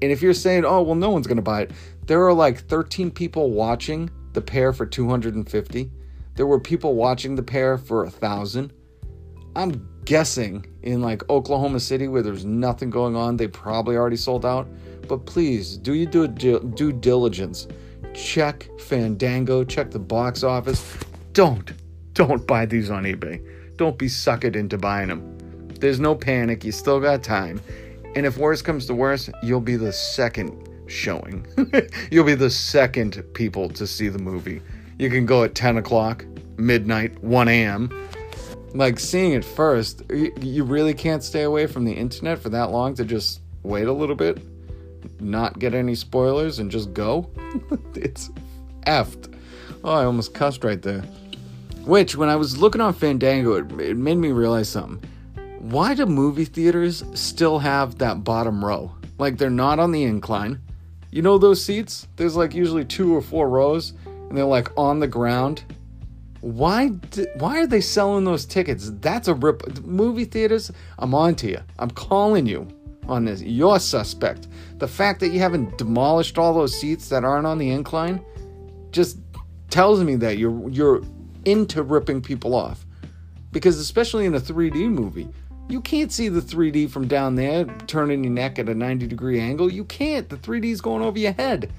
and 0.00 0.10
if 0.10 0.22
you're 0.22 0.32
saying, 0.32 0.64
oh, 0.64 0.80
well, 0.80 0.94
no 0.94 1.10
one's 1.10 1.26
going 1.26 1.36
to 1.36 1.42
buy 1.42 1.62
it, 1.62 1.72
there 2.06 2.24
are 2.26 2.32
like 2.32 2.60
13 2.60 3.10
people 3.10 3.50
watching 3.50 4.08
the 4.32 4.40
pair 4.40 4.72
for 4.72 4.86
250. 4.86 5.90
There 6.34 6.46
were 6.46 6.60
people 6.60 6.94
watching 6.94 7.34
the 7.34 7.42
pair 7.42 7.76
for 7.76 8.04
a 8.04 8.10
thousand. 8.10 8.72
I'm 9.54 9.86
guessing 10.06 10.64
in 10.88 11.02
like 11.02 11.28
Oklahoma 11.28 11.80
City 11.80 12.08
where 12.08 12.22
there's 12.22 12.44
nothing 12.44 12.88
going 12.88 13.14
on, 13.14 13.36
they 13.36 13.46
probably 13.46 13.96
already 13.96 14.16
sold 14.16 14.46
out. 14.46 14.66
But 15.06 15.26
please 15.26 15.76
do 15.76 15.92
you 15.94 16.06
do 16.06 16.26
due 16.26 16.92
diligence. 16.92 17.68
Check 18.14 18.68
Fandango, 18.80 19.64
check 19.64 19.90
the 19.90 19.98
box 19.98 20.42
office. 20.42 20.96
Don't, 21.34 21.72
don't 22.14 22.46
buy 22.46 22.66
these 22.66 22.90
on 22.90 23.04
eBay. 23.04 23.44
Don't 23.76 23.98
be 23.98 24.06
suckered 24.06 24.56
into 24.56 24.78
buying 24.78 25.08
them. 25.08 25.68
There's 25.78 26.00
no 26.00 26.14
panic. 26.14 26.64
You 26.64 26.72
still 26.72 27.00
got 27.00 27.22
time. 27.22 27.60
And 28.16 28.26
if 28.26 28.38
worse 28.38 28.62
comes 28.62 28.86
to 28.86 28.94
worse, 28.94 29.30
you'll 29.42 29.60
be 29.60 29.76
the 29.76 29.92
second 29.92 30.68
showing. 30.86 31.46
you'll 32.10 32.24
be 32.24 32.34
the 32.34 32.50
second 32.50 33.22
people 33.34 33.68
to 33.70 33.86
see 33.86 34.08
the 34.08 34.18
movie. 34.18 34.62
You 34.98 35.10
can 35.10 35.26
go 35.26 35.44
at 35.44 35.54
10 35.54 35.76
o'clock, 35.76 36.24
midnight, 36.56 37.22
1 37.22 37.46
a.m. 37.48 38.08
Like 38.74 39.00
seeing 39.00 39.32
it 39.32 39.44
first, 39.44 40.02
you 40.10 40.64
really 40.64 40.94
can't 40.94 41.22
stay 41.22 41.42
away 41.42 41.66
from 41.66 41.84
the 41.84 41.92
internet 41.92 42.38
for 42.38 42.50
that 42.50 42.70
long 42.70 42.94
to 42.94 43.04
just 43.04 43.40
wait 43.62 43.86
a 43.86 43.92
little 43.92 44.16
bit, 44.16 44.42
not 45.20 45.58
get 45.58 45.74
any 45.74 45.94
spoilers, 45.94 46.58
and 46.58 46.70
just 46.70 46.92
go. 46.92 47.30
it's 47.94 48.30
effed. 48.86 49.34
Oh, 49.82 49.92
I 49.92 50.04
almost 50.04 50.34
cussed 50.34 50.64
right 50.64 50.82
there. 50.82 51.02
Which, 51.84 52.16
when 52.16 52.28
I 52.28 52.36
was 52.36 52.58
looking 52.58 52.80
on 52.80 52.92
Fandango, 52.92 53.54
it, 53.54 53.80
it 53.80 53.96
made 53.96 54.18
me 54.18 54.32
realize 54.32 54.68
something 54.68 55.02
why 55.58 55.92
do 55.92 56.06
movie 56.06 56.44
theaters 56.44 57.04
still 57.14 57.58
have 57.58 57.98
that 57.98 58.24
bottom 58.24 58.64
row? 58.64 58.92
Like 59.18 59.38
they're 59.38 59.50
not 59.50 59.78
on 59.78 59.92
the 59.92 60.04
incline. 60.04 60.60
You 61.10 61.22
know 61.22 61.36
those 61.36 61.64
seats? 61.64 62.06
There's 62.16 62.36
like 62.36 62.54
usually 62.54 62.84
two 62.84 63.14
or 63.14 63.20
four 63.20 63.48
rows 63.48 63.92
and 64.06 64.36
they're 64.36 64.44
like 64.44 64.70
on 64.76 65.00
the 65.00 65.08
ground. 65.08 65.64
Why 66.40 66.88
why 67.36 67.60
are 67.60 67.66
they 67.66 67.80
selling 67.80 68.24
those 68.24 68.44
tickets? 68.44 68.90
That's 69.00 69.28
a 69.28 69.34
rip. 69.34 69.82
Movie 69.84 70.24
theaters, 70.24 70.70
I'm 70.98 71.14
on 71.14 71.34
to 71.36 71.48
you. 71.48 71.58
I'm 71.78 71.90
calling 71.90 72.46
you 72.46 72.68
on 73.08 73.24
this. 73.24 73.42
You're 73.42 73.80
suspect. 73.80 74.48
The 74.78 74.88
fact 74.88 75.20
that 75.20 75.28
you 75.28 75.40
haven't 75.40 75.78
demolished 75.78 76.38
all 76.38 76.54
those 76.54 76.78
seats 76.78 77.08
that 77.08 77.24
aren't 77.24 77.46
on 77.46 77.58
the 77.58 77.70
incline 77.70 78.24
just 78.92 79.18
tells 79.70 80.02
me 80.04 80.16
that 80.16 80.38
you're 80.38 80.68
you're 80.68 81.02
into 81.44 81.82
ripping 81.82 82.22
people 82.22 82.54
off. 82.54 82.84
Because 83.50 83.78
especially 83.78 84.26
in 84.26 84.34
a 84.34 84.40
3D 84.40 84.90
movie, 84.90 85.28
you 85.68 85.80
can't 85.80 86.12
see 86.12 86.28
the 86.28 86.40
3D 86.40 86.90
from 86.90 87.08
down 87.08 87.34
there, 87.34 87.64
turning 87.86 88.22
your 88.22 88.32
neck 88.32 88.58
at 88.58 88.68
a 88.68 88.74
90 88.74 89.06
degree 89.06 89.40
angle. 89.40 89.72
You 89.72 89.84
can't. 89.84 90.28
The 90.28 90.36
3D 90.36 90.66
is 90.66 90.80
going 90.80 91.02
over 91.02 91.18
your 91.18 91.32
head. 91.32 91.72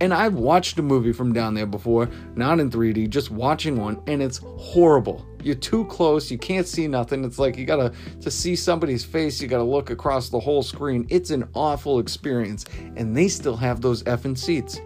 And 0.00 0.14
I've 0.14 0.34
watched 0.34 0.78
a 0.78 0.82
movie 0.82 1.12
from 1.12 1.32
down 1.32 1.54
there 1.54 1.66
before, 1.66 2.08
not 2.36 2.60
in 2.60 2.70
3D, 2.70 3.08
just 3.10 3.30
watching 3.30 3.76
one, 3.76 4.00
and 4.06 4.22
it's 4.22 4.38
horrible. 4.38 5.26
You're 5.42 5.56
too 5.56 5.86
close, 5.86 6.30
you 6.30 6.38
can't 6.38 6.66
see 6.66 6.86
nothing. 6.86 7.24
It's 7.24 7.38
like 7.38 7.56
you 7.56 7.64
gotta, 7.64 7.92
to 8.20 8.30
see 8.30 8.54
somebody's 8.54 9.04
face, 9.04 9.40
you 9.40 9.48
gotta 9.48 9.64
look 9.64 9.90
across 9.90 10.28
the 10.28 10.38
whole 10.38 10.62
screen. 10.62 11.06
It's 11.10 11.30
an 11.30 11.48
awful 11.54 11.98
experience. 11.98 12.64
And 12.96 13.16
they 13.16 13.28
still 13.28 13.56
have 13.56 13.80
those 13.80 14.04
effing 14.04 14.38
seats. 14.38 14.80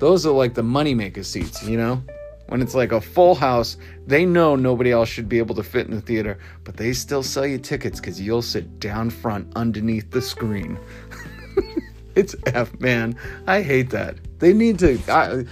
Those 0.00 0.26
are 0.26 0.32
like 0.32 0.54
the 0.54 0.62
moneymaker 0.62 1.24
seats, 1.24 1.62
you 1.62 1.76
know? 1.76 2.02
when 2.50 2.60
it's 2.60 2.74
like 2.74 2.90
a 2.90 3.00
full 3.00 3.36
house, 3.36 3.76
they 4.08 4.26
know 4.26 4.56
nobody 4.56 4.90
else 4.90 5.08
should 5.08 5.28
be 5.28 5.38
able 5.38 5.54
to 5.54 5.62
fit 5.62 5.86
in 5.86 5.94
the 5.94 6.00
theater, 6.00 6.36
but 6.64 6.76
they 6.76 6.92
still 6.92 7.22
sell 7.22 7.46
you 7.46 7.58
tickets 7.58 8.00
because 8.00 8.20
you'll 8.20 8.42
sit 8.42 8.80
down 8.80 9.08
front 9.08 9.46
underneath 9.54 10.10
the 10.10 10.20
screen. 10.20 10.76
it's 12.16 12.34
F, 12.46 12.78
man. 12.80 13.16
I 13.46 13.62
hate 13.62 13.90
that. 13.90 14.16
They 14.40 14.52
need 14.52 14.78
to. 14.80 14.98
I, 15.08 15.44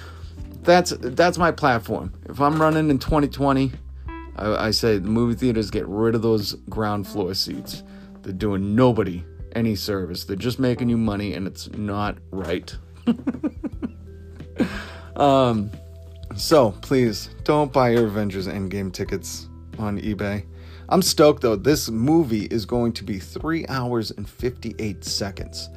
that's 0.62 0.90
that's 0.98 1.38
my 1.38 1.52
platform. 1.52 2.12
If 2.28 2.40
I'm 2.40 2.60
running 2.60 2.90
in 2.90 2.98
2020, 2.98 3.72
I, 4.36 4.66
I 4.66 4.70
say 4.70 4.98
the 4.98 5.08
movie 5.08 5.34
theaters 5.34 5.70
get 5.70 5.86
rid 5.86 6.14
of 6.14 6.22
those 6.22 6.54
ground 6.68 7.06
floor 7.06 7.34
seats. 7.34 7.82
They're 8.22 8.32
doing 8.32 8.74
nobody 8.74 9.24
any 9.52 9.76
service. 9.76 10.24
They're 10.24 10.36
just 10.36 10.58
making 10.58 10.88
you 10.88 10.96
money, 10.96 11.34
and 11.34 11.46
it's 11.46 11.70
not 11.72 12.18
right. 12.30 12.74
um, 15.16 15.70
so 16.36 16.72
please 16.82 17.30
don't 17.44 17.72
buy 17.72 17.90
your 17.90 18.06
Avengers 18.06 18.46
Endgame 18.46 18.92
tickets 18.92 19.48
on 19.78 20.00
eBay. 20.00 20.44
I'm 20.88 21.02
stoked 21.02 21.42
though. 21.42 21.56
This 21.56 21.90
movie 21.90 22.46
is 22.46 22.64
going 22.64 22.92
to 22.94 23.04
be 23.04 23.18
three 23.18 23.66
hours 23.68 24.10
and 24.10 24.28
58 24.28 25.04
seconds. 25.04 25.68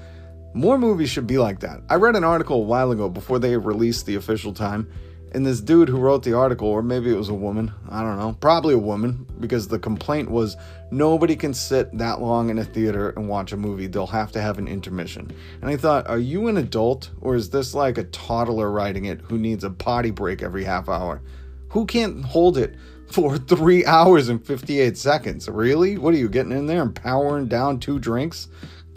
More 0.54 0.78
movies 0.78 1.10
should 1.10 1.28
be 1.28 1.38
like 1.38 1.62
that. 1.62 1.82
I 1.90 1.96
read 1.96 2.16
an 2.16 2.26
article 2.26 2.58
a 2.58 2.66
while 2.66 2.92
ago 2.92 3.08
before 3.08 3.40
they 3.40 3.56
released 3.56 4.06
the 4.06 4.16
official 4.16 4.54
time, 4.54 4.92
and 5.34 5.46
this 5.46 5.62
dude 5.62 5.88
who 5.88 5.98
wrote 5.98 6.24
the 6.24 6.34
article, 6.34 6.68
or 6.68 6.84
maybe 6.84 7.10
it 7.10 7.18
was 7.18 7.30
a 7.30 7.34
woman, 7.34 7.72
I 7.90 8.02
don't 8.02 8.20
know, 8.20 8.34
probably 8.34 8.74
a 8.74 8.80
woman, 8.80 9.26
because 9.40 9.70
the 9.70 9.80
complaint 9.80 10.30
was 10.30 10.58
nobody 10.92 11.38
can 11.38 11.54
sit 11.54 11.98
that 11.98 12.20
long 12.20 12.50
in 12.50 12.60
a 12.60 12.66
theater 12.66 13.12
and 13.12 13.30
watch 13.30 13.54
a 13.54 13.58
movie. 13.58 13.88
They'll 13.88 14.08
have 14.08 14.34
to 14.34 14.42
have 14.42 14.58
an 14.58 14.68
intermission. 14.68 15.32
And 15.62 15.70
I 15.70 15.78
thought, 15.78 16.10
are 16.10 16.20
you 16.20 16.50
an 16.50 16.58
adult, 16.58 17.12
or 17.22 17.36
is 17.36 17.50
this 17.50 17.74
like 17.74 17.98
a 17.98 18.04
toddler 18.06 18.70
writing 18.70 19.06
it 19.06 19.22
who 19.22 19.38
needs 19.38 19.64
a 19.64 19.70
potty 19.70 20.12
break 20.12 20.44
every 20.44 20.66
half 20.66 20.90
hour? 20.90 21.22
Who 21.70 21.86
can't 21.86 22.26
hold 22.26 22.58
it 22.58 22.76
for 23.08 23.38
three 23.38 23.86
hours 23.86 24.28
and 24.28 24.46
58 24.46 24.98
seconds? 24.98 25.48
Really? 25.48 25.98
What 25.98 26.14
are 26.14 26.18
you 26.18 26.28
getting 26.28 26.52
in 26.52 26.66
there 26.66 26.82
and 26.82 26.94
powering 26.94 27.48
down 27.48 27.80
two 27.80 28.00
drinks? 28.00 28.50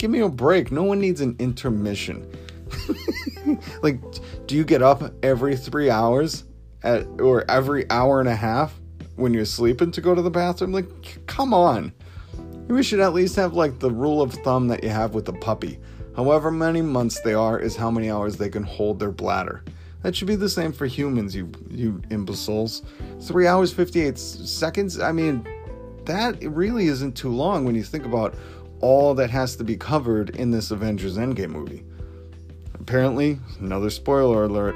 Give 0.05 0.11
me 0.11 0.19
a 0.19 0.29
break. 0.29 0.71
No 0.71 0.83
one 0.83 0.99
needs 0.99 1.19
an 1.19 1.35
intermission. 1.39 2.31
like, 3.81 3.99
do 4.45 4.55
you 4.55 4.63
get 4.63 4.83
up 4.83 5.11
every 5.23 5.57
three 5.57 5.89
hours 5.89 6.43
at 6.83 7.07
or 7.19 7.43
every 7.49 7.89
hour 7.89 8.19
and 8.19 8.29
a 8.29 8.35
half 8.35 8.79
when 9.15 9.33
you're 9.33 9.45
sleeping 9.45 9.89
to 9.93 10.01
go 10.01 10.13
to 10.13 10.21
the 10.21 10.29
bathroom? 10.29 10.73
Like, 10.73 11.25
come 11.25 11.55
on. 11.55 11.91
We 12.67 12.83
should 12.83 12.99
at 12.99 13.15
least 13.15 13.35
have 13.37 13.55
like 13.55 13.79
the 13.79 13.89
rule 13.89 14.21
of 14.21 14.31
thumb 14.31 14.67
that 14.67 14.83
you 14.83 14.89
have 14.89 15.15
with 15.15 15.27
a 15.27 15.33
puppy. 15.33 15.79
However 16.15 16.51
many 16.51 16.83
months 16.83 17.21
they 17.21 17.33
are 17.33 17.57
is 17.57 17.75
how 17.75 17.89
many 17.89 18.11
hours 18.11 18.37
they 18.37 18.49
can 18.49 18.61
hold 18.61 18.99
their 18.99 19.11
bladder. 19.11 19.63
That 20.03 20.15
should 20.15 20.27
be 20.27 20.35
the 20.35 20.47
same 20.47 20.71
for 20.71 20.85
humans, 20.85 21.35
you 21.35 21.51
you 21.67 21.99
imbeciles. 22.11 22.83
Three 23.21 23.47
hours 23.47 23.73
fifty 23.73 24.01
eight 24.01 24.19
seconds. 24.19 24.99
I 24.99 25.11
mean, 25.11 25.47
that 26.05 26.37
really 26.43 26.89
isn't 26.89 27.13
too 27.13 27.31
long 27.31 27.65
when 27.65 27.73
you 27.73 27.81
think 27.81 28.05
about 28.05 28.35
all 28.85 29.15
that 29.15 29.31
has 29.31 29.55
to 29.55 29.63
be 29.63 29.75
covered 29.75 30.29
in 30.35 30.51
this 30.51 30.69
Avengers 30.69 31.17
Endgame 31.17 31.49
movie. 31.49 31.83
Apparently, 32.79 33.39
another 33.59 33.89
spoiler 33.89 34.43
alert, 34.43 34.75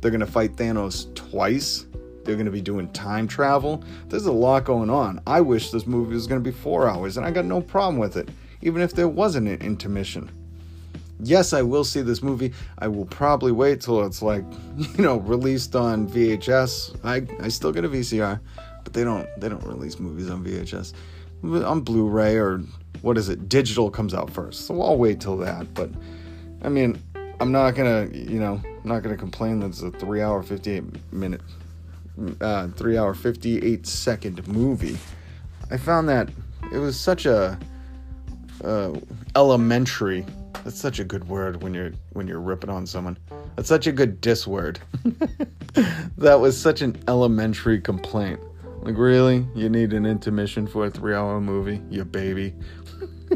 they're 0.00 0.10
going 0.10 0.18
to 0.18 0.26
fight 0.26 0.56
Thanos 0.56 1.14
twice. 1.14 1.86
They're 2.24 2.34
going 2.34 2.46
to 2.46 2.50
be 2.50 2.60
doing 2.60 2.90
time 2.92 3.28
travel. 3.28 3.84
There's 4.08 4.26
a 4.26 4.32
lot 4.32 4.64
going 4.64 4.90
on. 4.90 5.20
I 5.28 5.42
wish 5.42 5.70
this 5.70 5.86
movie 5.86 6.14
was 6.14 6.26
going 6.26 6.42
to 6.42 6.44
be 6.44 6.50
four 6.50 6.88
hours, 6.88 7.18
and 7.18 7.24
I 7.24 7.30
got 7.30 7.44
no 7.44 7.60
problem 7.60 7.98
with 7.98 8.16
it, 8.16 8.30
even 8.62 8.82
if 8.82 8.94
there 8.94 9.06
wasn't 9.06 9.46
an 9.46 9.60
intermission. 9.60 10.28
Yes, 11.20 11.52
I 11.52 11.62
will 11.62 11.84
see 11.84 12.02
this 12.02 12.24
movie. 12.24 12.52
I 12.80 12.88
will 12.88 13.06
probably 13.06 13.52
wait 13.52 13.80
till 13.80 14.04
it's 14.04 14.22
like, 14.22 14.42
you 14.76 15.04
know, 15.04 15.18
released 15.18 15.76
on 15.76 16.08
VHS. 16.08 16.98
I, 17.04 17.22
I 17.40 17.46
still 17.46 17.70
get 17.70 17.84
a 17.84 17.88
VCR, 17.88 18.40
but 18.82 18.92
they 18.92 19.04
don't 19.04 19.28
they 19.38 19.48
don't 19.48 19.64
release 19.64 20.00
movies 20.00 20.30
on 20.30 20.44
VHS. 20.44 20.94
On 21.44 21.80
Blu-ray 21.82 22.38
or 22.38 22.62
what 23.06 23.16
is 23.16 23.28
it? 23.28 23.48
Digital 23.48 23.88
comes 23.88 24.12
out 24.14 24.28
first. 24.28 24.66
So 24.66 24.82
I'll 24.82 24.98
wait 24.98 25.20
till 25.20 25.36
that. 25.36 25.72
But 25.74 25.90
I 26.62 26.68
mean, 26.68 27.00
I'm 27.38 27.52
not 27.52 27.76
gonna, 27.76 28.08
you 28.12 28.40
know, 28.40 28.60
I'm 28.64 28.88
not 28.88 29.04
gonna 29.04 29.16
complain 29.16 29.60
that 29.60 29.68
it's 29.68 29.82
a 29.82 29.92
three 29.92 30.20
hour, 30.20 30.42
58 30.42 31.12
minute, 31.12 31.40
uh, 32.40 32.66
three 32.70 32.98
hour, 32.98 33.14
58 33.14 33.86
second 33.86 34.48
movie. 34.48 34.98
I 35.70 35.76
found 35.76 36.08
that 36.08 36.30
it 36.72 36.78
was 36.78 36.98
such 36.98 37.26
a 37.26 37.56
uh, 38.64 38.94
elementary. 39.36 40.26
That's 40.64 40.80
such 40.80 40.98
a 40.98 41.04
good 41.04 41.28
word 41.28 41.62
when 41.62 41.74
you're 41.74 41.92
when 42.14 42.26
you're 42.26 42.40
ripping 42.40 42.70
on 42.70 42.88
someone. 42.88 43.18
That's 43.54 43.68
such 43.68 43.86
a 43.86 43.92
good 43.92 44.20
diss 44.20 44.48
word. 44.48 44.80
that 46.18 46.40
was 46.40 46.60
such 46.60 46.82
an 46.82 47.00
elementary 47.06 47.80
complaint. 47.80 48.40
Like, 48.86 48.98
really? 48.98 49.44
You 49.56 49.68
need 49.68 49.92
an 49.92 50.06
intermission 50.06 50.68
for 50.68 50.86
a 50.86 50.90
three 50.90 51.12
hour 51.12 51.40
movie? 51.40 51.82
You 51.90 52.04
baby. 52.04 52.54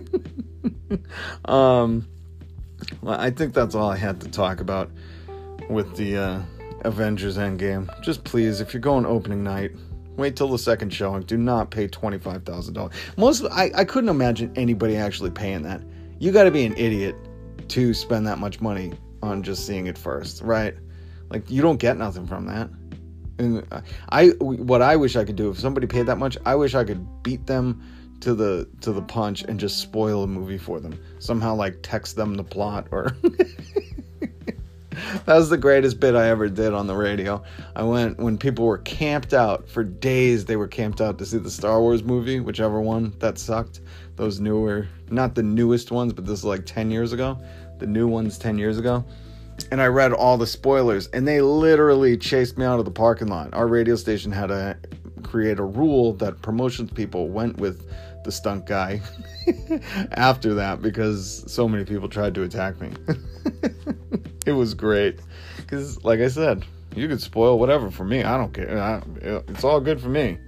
um, 1.44 2.06
well, 3.02 3.18
I 3.18 3.30
think 3.30 3.54
that's 3.54 3.74
all 3.74 3.90
I 3.90 3.96
had 3.96 4.20
to 4.22 4.28
talk 4.28 4.60
about 4.60 4.90
with 5.68 5.96
the 5.96 6.16
uh, 6.16 6.42
Avengers 6.84 7.36
Endgame. 7.36 7.88
Just 8.02 8.24
please, 8.24 8.60
if 8.60 8.74
you're 8.74 8.80
going 8.80 9.06
opening 9.06 9.42
night, 9.42 9.72
wait 10.16 10.36
till 10.36 10.48
the 10.48 10.58
second 10.58 10.92
showing. 10.92 11.22
Do 11.22 11.36
not 11.36 11.70
pay 11.70 11.86
twenty 11.88 12.18
five 12.18 12.44
thousand 12.44 12.74
dollars. 12.74 12.94
Most 13.16 13.44
I, 13.50 13.70
I 13.74 13.84
couldn't 13.84 14.10
imagine 14.10 14.52
anybody 14.56 14.96
actually 14.96 15.30
paying 15.30 15.62
that. 15.62 15.82
You 16.18 16.32
got 16.32 16.44
to 16.44 16.50
be 16.50 16.64
an 16.64 16.76
idiot 16.76 17.16
to 17.68 17.94
spend 17.94 18.26
that 18.26 18.38
much 18.38 18.60
money 18.60 18.92
on 19.22 19.42
just 19.42 19.66
seeing 19.66 19.86
it 19.86 19.96
first, 19.96 20.42
right? 20.42 20.74
Like 21.30 21.50
you 21.50 21.62
don't 21.62 21.78
get 21.78 21.96
nothing 21.96 22.26
from 22.26 22.46
that. 22.46 22.68
And 23.38 23.66
I 24.10 24.28
what 24.40 24.82
I 24.82 24.96
wish 24.96 25.16
I 25.16 25.24
could 25.24 25.36
do 25.36 25.50
if 25.50 25.58
somebody 25.58 25.86
paid 25.86 26.06
that 26.06 26.18
much, 26.18 26.36
I 26.44 26.54
wish 26.54 26.74
I 26.74 26.84
could 26.84 27.22
beat 27.22 27.46
them 27.46 27.82
to 28.20 28.34
the 28.34 28.68
to 28.80 28.92
the 28.92 29.02
punch 29.02 29.42
and 29.42 29.58
just 29.58 29.78
spoil 29.78 30.22
a 30.22 30.26
movie 30.26 30.58
for 30.58 30.80
them. 30.80 30.98
Somehow 31.18 31.54
like 31.54 31.78
text 31.82 32.16
them 32.16 32.34
the 32.34 32.44
plot 32.44 32.86
or 32.90 33.16
That 35.24 35.36
was 35.36 35.48
the 35.48 35.56
greatest 35.56 36.00
bit 36.00 36.14
I 36.14 36.28
ever 36.28 36.48
did 36.48 36.74
on 36.74 36.86
the 36.86 36.94
radio. 36.94 37.42
I 37.74 37.82
went 37.82 38.18
when 38.18 38.38
people 38.38 38.66
were 38.66 38.78
camped 38.78 39.32
out 39.32 39.68
for 39.68 39.82
days. 39.82 40.44
They 40.44 40.56
were 40.56 40.68
camped 40.68 41.00
out 41.00 41.18
to 41.18 41.26
see 41.26 41.38
the 41.38 41.50
Star 41.50 41.80
Wars 41.80 42.02
movie, 42.02 42.40
whichever 42.40 42.80
one 42.80 43.14
that 43.18 43.38
sucked. 43.38 43.80
Those 44.16 44.40
newer, 44.40 44.88
not 45.10 45.34
the 45.34 45.42
newest 45.42 45.90
ones, 45.90 46.12
but 46.12 46.26
this 46.26 46.40
is 46.40 46.44
like 46.44 46.66
10 46.66 46.90
years 46.90 47.12
ago. 47.12 47.38
The 47.78 47.86
new 47.86 48.06
ones 48.06 48.38
10 48.38 48.58
years 48.58 48.78
ago. 48.78 49.04
And 49.70 49.80
I 49.80 49.86
read 49.86 50.12
all 50.12 50.36
the 50.38 50.46
spoilers, 50.46 51.08
and 51.08 51.26
they 51.26 51.40
literally 51.40 52.16
chased 52.16 52.56
me 52.56 52.64
out 52.64 52.78
of 52.78 52.84
the 52.84 52.90
parking 52.90 53.28
lot. 53.28 53.52
Our 53.52 53.68
radio 53.68 53.96
station 53.96 54.32
had 54.32 54.48
to 54.48 54.76
create 55.22 55.58
a 55.58 55.64
rule 55.64 56.14
that 56.14 56.40
promotions 56.42 56.90
people 56.92 57.28
went 57.28 57.58
with 57.58 57.86
the 58.24 58.32
stunt 58.32 58.66
guy 58.66 59.00
after 60.12 60.54
that 60.54 60.82
because 60.82 61.44
so 61.46 61.68
many 61.68 61.84
people 61.84 62.08
tried 62.08 62.34
to 62.34 62.42
attack 62.42 62.80
me. 62.80 62.90
it 64.46 64.52
was 64.52 64.74
great 64.74 65.20
because, 65.56 66.02
like 66.04 66.20
I 66.20 66.28
said, 66.28 66.64
you 66.94 67.08
could 67.08 67.20
spoil 67.20 67.58
whatever 67.58 67.90
for 67.90 68.04
me. 68.04 68.22
I 68.22 68.36
don't 68.36 68.52
care. 68.52 68.80
I, 68.80 69.02
it's 69.22 69.64
all 69.64 69.80
good 69.80 70.00
for 70.00 70.08
me. 70.08 70.38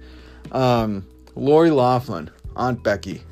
Um, 0.51 1.05
Lori 1.35 1.71
Loughlin, 1.71 2.29
Aunt 2.55 2.83
Becky. 2.83 3.23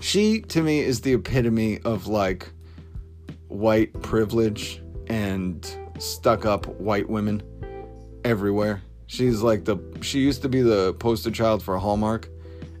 She 0.00 0.40
to 0.42 0.62
me 0.62 0.80
is 0.80 1.00
the 1.00 1.14
epitome 1.14 1.80
of 1.80 2.06
like 2.06 2.48
white 3.48 3.92
privilege 4.02 4.82
and 5.08 5.76
stuck 5.98 6.46
up 6.46 6.66
white 6.66 7.08
women 7.08 7.42
everywhere. 8.24 8.82
She's 9.06 9.42
like 9.42 9.64
the 9.64 9.78
she 10.00 10.20
used 10.20 10.42
to 10.42 10.48
be 10.48 10.62
the 10.62 10.94
poster 10.94 11.30
child 11.30 11.62
for 11.62 11.76
Hallmark. 11.78 12.28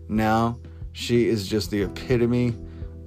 Now 0.08 0.58
she 0.92 1.28
is 1.28 1.48
just 1.48 1.70
the 1.70 1.82
epitome 1.82 2.54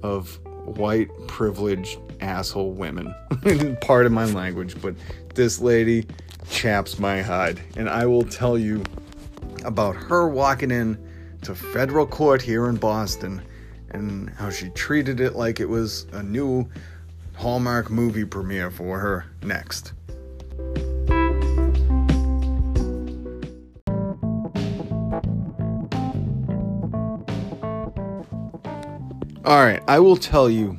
of 0.02 0.38
white 0.76 1.08
privileged 1.26 1.98
asshole 2.20 2.72
women. 2.72 3.14
Part 3.80 4.06
of 4.06 4.12
my 4.12 4.24
language, 4.26 4.80
but 4.80 4.94
this 5.34 5.60
lady 5.60 6.06
chaps 6.50 6.98
my 6.98 7.22
hide. 7.22 7.60
And 7.76 7.88
I 7.88 8.06
will 8.06 8.24
tell 8.24 8.58
you 8.58 8.82
about 9.64 9.96
her 9.96 10.28
walking 10.28 10.70
in 10.70 10.98
to 11.42 11.54
federal 11.54 12.06
court 12.06 12.40
here 12.42 12.68
in 12.68 12.76
Boston 12.76 13.42
and 13.90 14.30
how 14.30 14.50
she 14.50 14.70
treated 14.70 15.20
it 15.20 15.34
like 15.34 15.60
it 15.60 15.68
was 15.68 16.06
a 16.12 16.22
new 16.22 16.68
Hallmark 17.36 17.90
movie 17.90 18.24
premiere 18.24 18.70
for 18.70 18.98
her 18.98 19.26
next. 19.42 19.92
All 29.44 29.62
right, 29.62 29.82
I 29.86 29.98
will 29.98 30.16
tell 30.16 30.48
you 30.48 30.78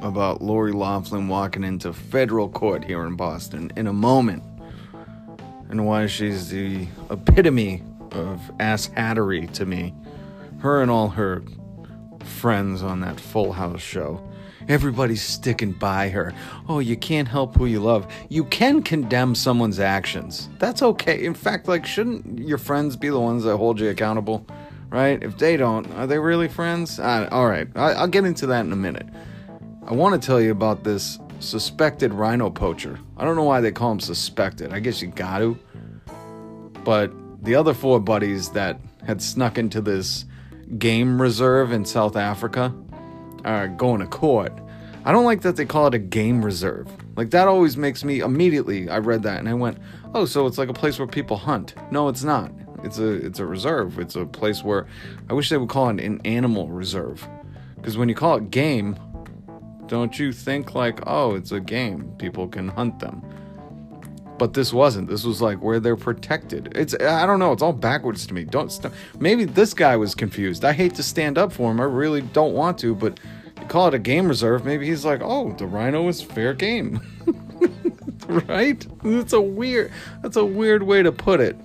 about 0.00 0.40
Lori 0.40 0.72
Loughlin 0.72 1.28
walking 1.28 1.62
into 1.62 1.92
federal 1.92 2.48
court 2.48 2.82
here 2.82 3.04
in 3.04 3.14
Boston 3.14 3.70
in 3.76 3.86
a 3.86 3.92
moment 3.92 4.42
and 5.68 5.84
why 5.84 6.06
she's 6.06 6.48
the 6.48 6.86
epitome 7.10 7.82
of 8.12 8.40
ass 8.58 8.86
hattery 8.96 9.48
to 9.48 9.66
me. 9.66 9.94
Her 10.60 10.80
and 10.80 10.90
all 10.90 11.08
her 11.08 11.42
friends 12.24 12.82
on 12.82 13.00
that 13.00 13.20
Full 13.20 13.52
House 13.52 13.82
show. 13.82 14.26
Everybody's 14.66 15.20
sticking 15.20 15.72
by 15.72 16.08
her. 16.08 16.32
Oh, 16.70 16.78
you 16.78 16.96
can't 16.96 17.28
help 17.28 17.54
who 17.54 17.66
you 17.66 17.80
love. 17.80 18.10
You 18.30 18.44
can 18.44 18.82
condemn 18.82 19.34
someone's 19.34 19.78
actions. 19.78 20.48
That's 20.58 20.80
okay. 20.80 21.22
In 21.22 21.34
fact, 21.34 21.68
like, 21.68 21.84
shouldn't 21.84 22.38
your 22.38 22.56
friends 22.56 22.96
be 22.96 23.10
the 23.10 23.20
ones 23.20 23.44
that 23.44 23.58
hold 23.58 23.78
you 23.78 23.90
accountable? 23.90 24.46
Right? 24.90 25.22
If 25.22 25.38
they 25.38 25.56
don't, 25.56 25.90
are 25.94 26.06
they 26.06 26.18
really 26.18 26.48
friends? 26.48 27.00
All 27.00 27.48
right, 27.48 27.68
I, 27.74 27.92
I'll 27.92 28.06
get 28.06 28.24
into 28.24 28.46
that 28.46 28.64
in 28.64 28.72
a 28.72 28.76
minute. 28.76 29.06
I 29.86 29.94
want 29.94 30.20
to 30.20 30.24
tell 30.24 30.40
you 30.40 30.52
about 30.52 30.84
this 30.84 31.18
suspected 31.40 32.12
rhino 32.12 32.50
poacher. 32.50 32.98
I 33.16 33.24
don't 33.24 33.36
know 33.36 33.44
why 33.44 33.60
they 33.60 33.72
call 33.72 33.92
him 33.92 34.00
suspected. 34.00 34.72
I 34.72 34.80
guess 34.80 35.00
you 35.00 35.08
got 35.08 35.38
to. 35.38 35.58
But 36.84 37.12
the 37.42 37.54
other 37.54 37.72
four 37.72 37.98
buddies 37.98 38.50
that 38.50 38.78
had 39.06 39.22
snuck 39.22 39.56
into 39.56 39.80
this 39.80 40.26
game 40.78 41.20
reserve 41.20 41.72
in 41.72 41.84
South 41.84 42.16
Africa, 42.16 42.72
are 43.44 43.68
going 43.68 44.00
to 44.00 44.06
court. 44.06 44.52
I 45.04 45.12
don't 45.12 45.24
like 45.24 45.40
that 45.42 45.56
they 45.56 45.64
call 45.64 45.86
it 45.86 45.94
a 45.94 45.98
game 45.98 46.44
reserve. 46.44 46.88
Like 47.16 47.30
that 47.30 47.48
always 47.48 47.76
makes 47.76 48.04
me 48.04 48.20
immediately. 48.20 48.88
I 48.88 48.98
read 48.98 49.22
that 49.22 49.38
and 49.38 49.48
I 49.48 49.54
went, 49.54 49.78
"Oh, 50.14 50.26
so 50.26 50.46
it's 50.46 50.58
like 50.58 50.68
a 50.68 50.74
place 50.74 50.98
where 50.98 51.08
people 51.08 51.36
hunt." 51.36 51.74
No, 51.90 52.08
it's 52.08 52.22
not. 52.22 52.52
It's 52.82 52.98
a 52.98 53.08
it's 53.10 53.38
a 53.38 53.46
reserve. 53.46 53.98
It's 53.98 54.16
a 54.16 54.26
place 54.26 54.62
where 54.62 54.86
I 55.28 55.34
wish 55.34 55.48
they 55.48 55.56
would 55.56 55.68
call 55.68 55.88
it 55.90 56.00
an 56.00 56.20
animal 56.24 56.68
reserve. 56.68 57.26
Because 57.76 57.96
when 57.96 58.08
you 58.08 58.14
call 58.14 58.36
it 58.36 58.50
game, 58.50 58.96
don't 59.86 60.18
you 60.18 60.32
think 60.32 60.74
like, 60.74 61.00
"Oh, 61.06 61.34
it's 61.34 61.52
a 61.52 61.60
game. 61.60 62.12
People 62.18 62.48
can 62.48 62.68
hunt 62.68 62.98
them." 63.00 63.22
But 64.38 64.54
this 64.54 64.72
wasn't. 64.72 65.08
This 65.08 65.24
was 65.24 65.42
like 65.42 65.62
where 65.62 65.80
they're 65.80 65.96
protected. 65.96 66.72
It's 66.74 66.94
I 66.94 67.26
don't 67.26 67.38
know. 67.38 67.52
It's 67.52 67.62
all 67.62 67.72
backwards 67.72 68.26
to 68.28 68.34
me. 68.34 68.44
Don't 68.44 68.72
st- 68.72 68.92
maybe 69.18 69.44
this 69.44 69.74
guy 69.74 69.96
was 69.96 70.14
confused. 70.14 70.64
I 70.64 70.72
hate 70.72 70.94
to 70.94 71.02
stand 71.02 71.36
up 71.36 71.52
for 71.52 71.70
him. 71.70 71.80
I 71.80 71.84
really 71.84 72.22
don't 72.22 72.54
want 72.54 72.78
to, 72.78 72.94
but 72.94 73.20
call 73.68 73.88
it 73.88 73.94
a 73.94 73.98
game 73.98 74.28
reserve. 74.28 74.64
Maybe 74.64 74.86
he's 74.86 75.04
like, 75.04 75.20
oh, 75.22 75.52
the 75.52 75.66
rhino 75.66 76.08
is 76.08 76.22
fair 76.22 76.54
game, 76.54 77.00
right? 78.28 78.86
That's 79.02 79.32
a 79.32 79.40
weird. 79.40 79.92
That's 80.22 80.36
a 80.36 80.44
weird 80.44 80.82
way 80.82 81.02
to 81.02 81.12
put 81.12 81.40
it. 81.40 81.56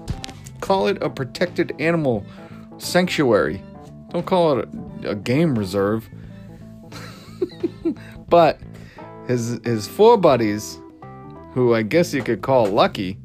Call 0.66 0.88
it 0.88 0.98
a 1.04 1.12
protected 1.12 1.76
animal 1.78 2.26
sanctuary. 2.80 3.62
Don't 4.10 4.26
call 4.26 4.58
it 4.58 4.68
a, 5.04 5.12
a 5.12 5.16
game 5.16 5.60
reserve. 5.60 6.10
but 8.28 8.60
his 9.28 9.60
his 9.64 9.88
four 9.88 10.18
buddies 10.18 10.80
who 11.54 11.76
I 11.76 11.84
guess 11.84 12.16
you 12.16 12.24
could 12.24 12.42
call 12.42 12.66
lucky, 12.66 13.20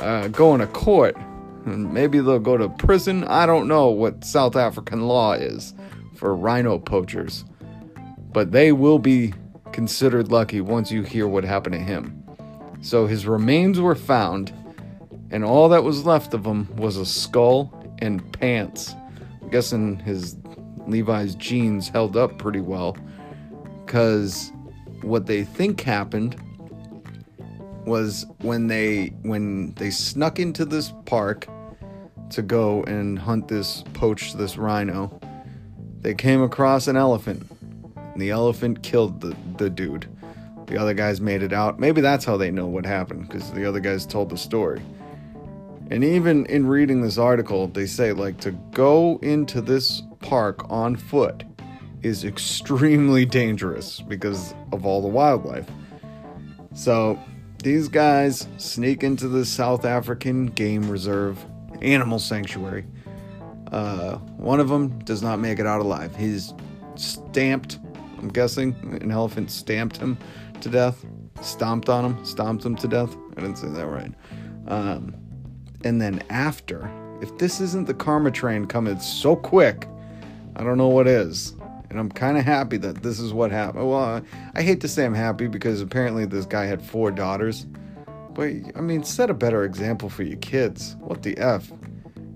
uh, 0.00 0.28
going 0.28 0.60
to 0.60 0.66
court. 0.66 1.16
And 1.64 1.90
maybe 1.90 2.20
they'll 2.20 2.38
go 2.38 2.58
to 2.58 2.68
prison. 2.68 3.24
I 3.24 3.46
don't 3.46 3.66
know 3.66 3.88
what 3.88 4.22
South 4.22 4.54
African 4.54 5.08
law 5.08 5.32
is 5.32 5.72
for 6.16 6.36
rhino 6.36 6.78
poachers, 6.78 7.46
but 8.30 8.52
they 8.52 8.72
will 8.72 8.98
be 8.98 9.32
considered 9.72 10.30
lucky 10.30 10.60
once 10.60 10.92
you 10.92 11.02
hear 11.02 11.26
what 11.26 11.44
happened 11.44 11.76
to 11.76 11.80
him. 11.80 12.22
So 12.82 13.06
his 13.06 13.26
remains 13.26 13.80
were 13.80 13.94
found, 13.94 14.52
and 15.30 15.44
all 15.44 15.68
that 15.68 15.84
was 15.84 16.04
left 16.04 16.34
of 16.34 16.44
him 16.44 16.74
was 16.76 16.96
a 16.96 17.06
skull 17.06 17.72
and 17.98 18.32
pants. 18.32 18.94
I'm 19.42 19.50
guessing 19.50 19.98
his 19.98 20.36
Levi's 20.86 21.34
jeans 21.34 21.88
held 21.88 22.16
up 22.16 22.38
pretty 22.38 22.60
well, 22.60 22.96
because 23.84 24.52
what 25.02 25.26
they 25.26 25.44
think 25.44 25.80
happened 25.80 26.36
was 27.86 28.26
when 28.42 28.66
they 28.66 29.06
when 29.22 29.72
they 29.74 29.90
snuck 29.90 30.38
into 30.38 30.64
this 30.64 30.92
park 31.06 31.46
to 32.30 32.42
go 32.42 32.82
and 32.84 33.18
hunt 33.18 33.48
this 33.48 33.82
poach 33.94 34.34
this 34.34 34.58
rhino 34.58 35.18
they 36.00 36.14
came 36.14 36.42
across 36.42 36.86
an 36.86 36.96
elephant. 36.96 37.44
And 37.96 38.22
the 38.22 38.30
elephant 38.30 38.82
killed 38.82 39.20
the, 39.20 39.36
the 39.56 39.68
dude. 39.68 40.08
The 40.66 40.78
other 40.80 40.94
guys 40.94 41.20
made 41.20 41.42
it 41.42 41.52
out. 41.52 41.80
Maybe 41.80 42.00
that's 42.00 42.24
how 42.24 42.36
they 42.36 42.50
know 42.50 42.66
what 42.66 42.86
happened 42.86 43.28
because 43.28 43.50
the 43.52 43.64
other 43.64 43.80
guys 43.80 44.06
told 44.06 44.30
the 44.30 44.36
story 44.36 44.82
and 45.90 46.04
even 46.04 46.46
in 46.46 46.66
reading 46.66 47.00
this 47.00 47.18
article 47.18 47.66
they 47.68 47.86
say 47.86 48.12
like 48.12 48.38
to 48.38 48.52
go 48.72 49.18
into 49.22 49.60
this 49.60 50.02
park 50.20 50.64
on 50.70 50.96
foot 50.96 51.44
is 52.02 52.24
extremely 52.24 53.24
dangerous 53.40 54.00
because 54.00 54.54
of 54.72 54.86
all 54.86 55.02
the 55.02 55.08
wildlife 55.08 55.68
so 56.74 57.18
these 57.62 57.88
guys 57.88 58.46
sneak 58.56 59.02
into 59.02 59.26
the 59.26 59.44
South 59.44 59.84
African 59.84 60.46
game 60.46 60.88
reserve, 60.88 61.44
animal 61.82 62.20
sanctuary. 62.20 62.86
Uh, 63.72 64.18
one 64.36 64.60
of 64.60 64.68
them 64.68 64.98
does 65.00 65.22
not 65.22 65.40
make 65.40 65.58
it 65.58 65.66
out 65.66 65.80
alive. 65.80 66.14
He's 66.14 66.54
stamped, 66.94 67.80
I'm 68.18 68.28
guessing, 68.28 68.76
an 69.02 69.10
elephant 69.10 69.50
stamped 69.50 69.96
him 69.96 70.16
to 70.60 70.68
death, 70.68 71.04
stomped 71.42 71.88
on 71.88 72.04
him, 72.04 72.24
stomped 72.24 72.64
him 72.64 72.76
to 72.76 72.86
death. 72.86 73.16
I 73.36 73.40
didn't 73.40 73.58
say 73.58 73.68
that 73.68 73.86
right. 73.86 74.12
Um, 74.68 75.14
and 75.84 76.00
then 76.00 76.22
after, 76.30 76.90
if 77.20 77.36
this 77.38 77.60
isn't 77.60 77.86
the 77.86 77.94
karma 77.94 78.30
train 78.30 78.66
coming 78.66 78.98
so 79.00 79.36
quick, 79.36 79.88
I 80.56 80.64
don't 80.64 80.78
know 80.78 80.88
what 80.88 81.06
is 81.06 81.54
and 81.90 81.98
I'm 81.98 82.10
kind 82.10 82.36
of 82.36 82.44
happy 82.44 82.76
that 82.78 83.02
this 83.02 83.18
is 83.18 83.32
what 83.32 83.50
happened. 83.50 83.88
Well, 83.88 84.22
I, 84.54 84.62
hate 84.62 84.80
to 84.82 84.88
say 84.88 85.04
I'm 85.04 85.14
happy 85.14 85.46
because 85.46 85.80
apparently 85.80 86.26
this 86.26 86.44
guy 86.44 86.66
had 86.66 86.82
four 86.82 87.10
daughters, 87.10 87.66
but 88.34 88.50
I 88.76 88.80
mean, 88.80 89.02
set 89.04 89.30
a 89.30 89.34
better 89.34 89.64
example 89.64 90.08
for 90.08 90.22
your 90.22 90.38
kids. 90.38 90.96
What 91.00 91.22
the 91.22 91.36
f? 91.38 91.72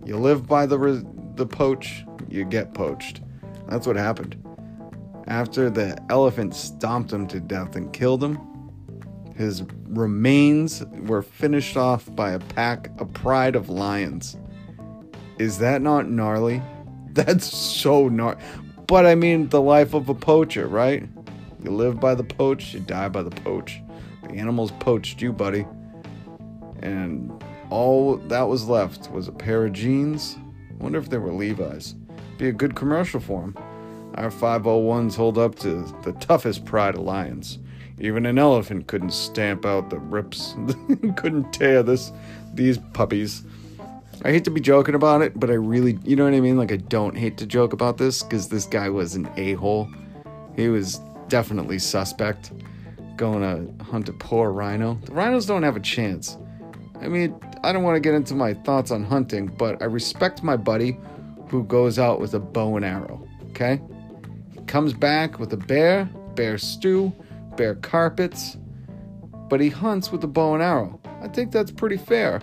You 0.04 0.16
live 0.16 0.46
by 0.46 0.66
the 0.66 1.06
the 1.36 1.46
poach, 1.46 2.04
you 2.28 2.44
get 2.44 2.74
poached. 2.74 3.20
That's 3.68 3.86
what 3.86 3.96
happened. 3.96 4.36
After 5.28 5.70
the 5.70 5.98
elephant 6.10 6.54
stomped 6.54 7.12
him 7.12 7.26
to 7.28 7.38
death 7.38 7.76
and 7.76 7.92
killed 7.92 8.24
him, 8.24 8.38
his 9.36 9.62
remains 9.92 10.84
were 11.06 11.22
finished 11.22 11.76
off 11.76 12.14
by 12.16 12.32
a 12.32 12.38
pack, 12.38 12.90
a 12.98 13.04
pride 13.04 13.54
of 13.54 13.68
lions. 13.68 14.36
Is 15.38 15.58
that 15.58 15.82
not 15.82 16.08
gnarly? 16.08 16.62
That's 17.12 17.46
so 17.46 18.08
gnarly. 18.08 18.40
But 18.86 19.06
I 19.06 19.14
mean, 19.14 19.48
the 19.48 19.60
life 19.60 19.94
of 19.94 20.08
a 20.08 20.14
poacher, 20.14 20.66
right? 20.66 21.08
You 21.62 21.70
live 21.70 22.00
by 22.00 22.14
the 22.14 22.24
poach, 22.24 22.74
you 22.74 22.80
die 22.80 23.08
by 23.08 23.22
the 23.22 23.30
poach. 23.30 23.80
The 24.22 24.30
animals 24.32 24.72
poached 24.80 25.22
you, 25.22 25.32
buddy. 25.32 25.66
And 26.80 27.30
all 27.70 28.16
that 28.16 28.42
was 28.42 28.68
left 28.68 29.10
was 29.10 29.28
a 29.28 29.32
pair 29.32 29.64
of 29.66 29.72
jeans. 29.72 30.36
Wonder 30.78 30.98
if 30.98 31.10
they 31.10 31.18
were 31.18 31.32
Levi's. 31.32 31.94
Be 32.38 32.48
a 32.48 32.52
good 32.52 32.74
commercial 32.74 33.20
for 33.20 33.42
them. 33.42 33.56
Our 34.16 34.30
501s 34.30 35.14
hold 35.14 35.38
up 35.38 35.54
to 35.60 35.84
the 36.02 36.12
toughest 36.14 36.64
pride 36.64 36.96
of 36.96 37.02
lions. 37.02 37.58
Even 37.98 38.26
an 38.26 38.38
elephant 38.38 38.86
couldn't 38.86 39.12
stamp 39.12 39.64
out 39.64 39.90
the 39.90 39.98
rips, 39.98 40.54
couldn't 41.16 41.52
tear 41.52 41.82
this 41.82 42.12
these 42.54 42.78
puppies. 42.92 43.44
I 44.24 44.30
hate 44.30 44.44
to 44.44 44.50
be 44.50 44.60
joking 44.60 44.94
about 44.94 45.22
it, 45.22 45.38
but 45.38 45.50
I 45.50 45.54
really, 45.54 45.98
you 46.04 46.14
know 46.14 46.24
what 46.24 46.34
I 46.34 46.40
mean? 46.40 46.56
Like, 46.56 46.70
I 46.70 46.76
don't 46.76 47.16
hate 47.16 47.36
to 47.38 47.46
joke 47.46 47.72
about 47.72 47.98
this 47.98 48.22
because 48.22 48.48
this 48.48 48.66
guy 48.66 48.88
was 48.88 49.14
an 49.14 49.28
a 49.36 49.54
hole. 49.54 49.88
He 50.54 50.68
was 50.68 51.00
definitely 51.28 51.78
suspect 51.78 52.52
going 53.16 53.40
to 53.40 53.84
hunt 53.84 54.08
a 54.08 54.12
poor 54.12 54.52
rhino. 54.52 54.98
The 55.06 55.12
rhinos 55.12 55.46
don't 55.46 55.62
have 55.62 55.76
a 55.76 55.80
chance. 55.80 56.36
I 57.00 57.08
mean, 57.08 57.34
I 57.64 57.72
don't 57.72 57.82
want 57.82 57.96
to 57.96 58.00
get 58.00 58.14
into 58.14 58.34
my 58.34 58.54
thoughts 58.54 58.90
on 58.90 59.02
hunting, 59.02 59.46
but 59.46 59.82
I 59.82 59.86
respect 59.86 60.42
my 60.42 60.56
buddy 60.56 60.98
who 61.48 61.64
goes 61.64 61.98
out 61.98 62.20
with 62.20 62.34
a 62.34 62.38
bow 62.40 62.76
and 62.76 62.84
arrow, 62.84 63.26
okay? 63.50 63.80
He 64.52 64.60
comes 64.66 64.92
back 64.92 65.38
with 65.38 65.52
a 65.52 65.56
bear, 65.56 66.08
bear 66.34 66.58
stew, 66.58 67.12
bear 67.56 67.74
carpets, 67.76 68.56
but 69.48 69.60
he 69.60 69.68
hunts 69.68 70.10
with 70.10 70.24
a 70.24 70.28
bow 70.28 70.54
and 70.54 70.62
arrow. 70.62 71.00
I 71.20 71.28
think 71.28 71.52
that's 71.52 71.70
pretty 71.70 71.96
fair. 71.96 72.40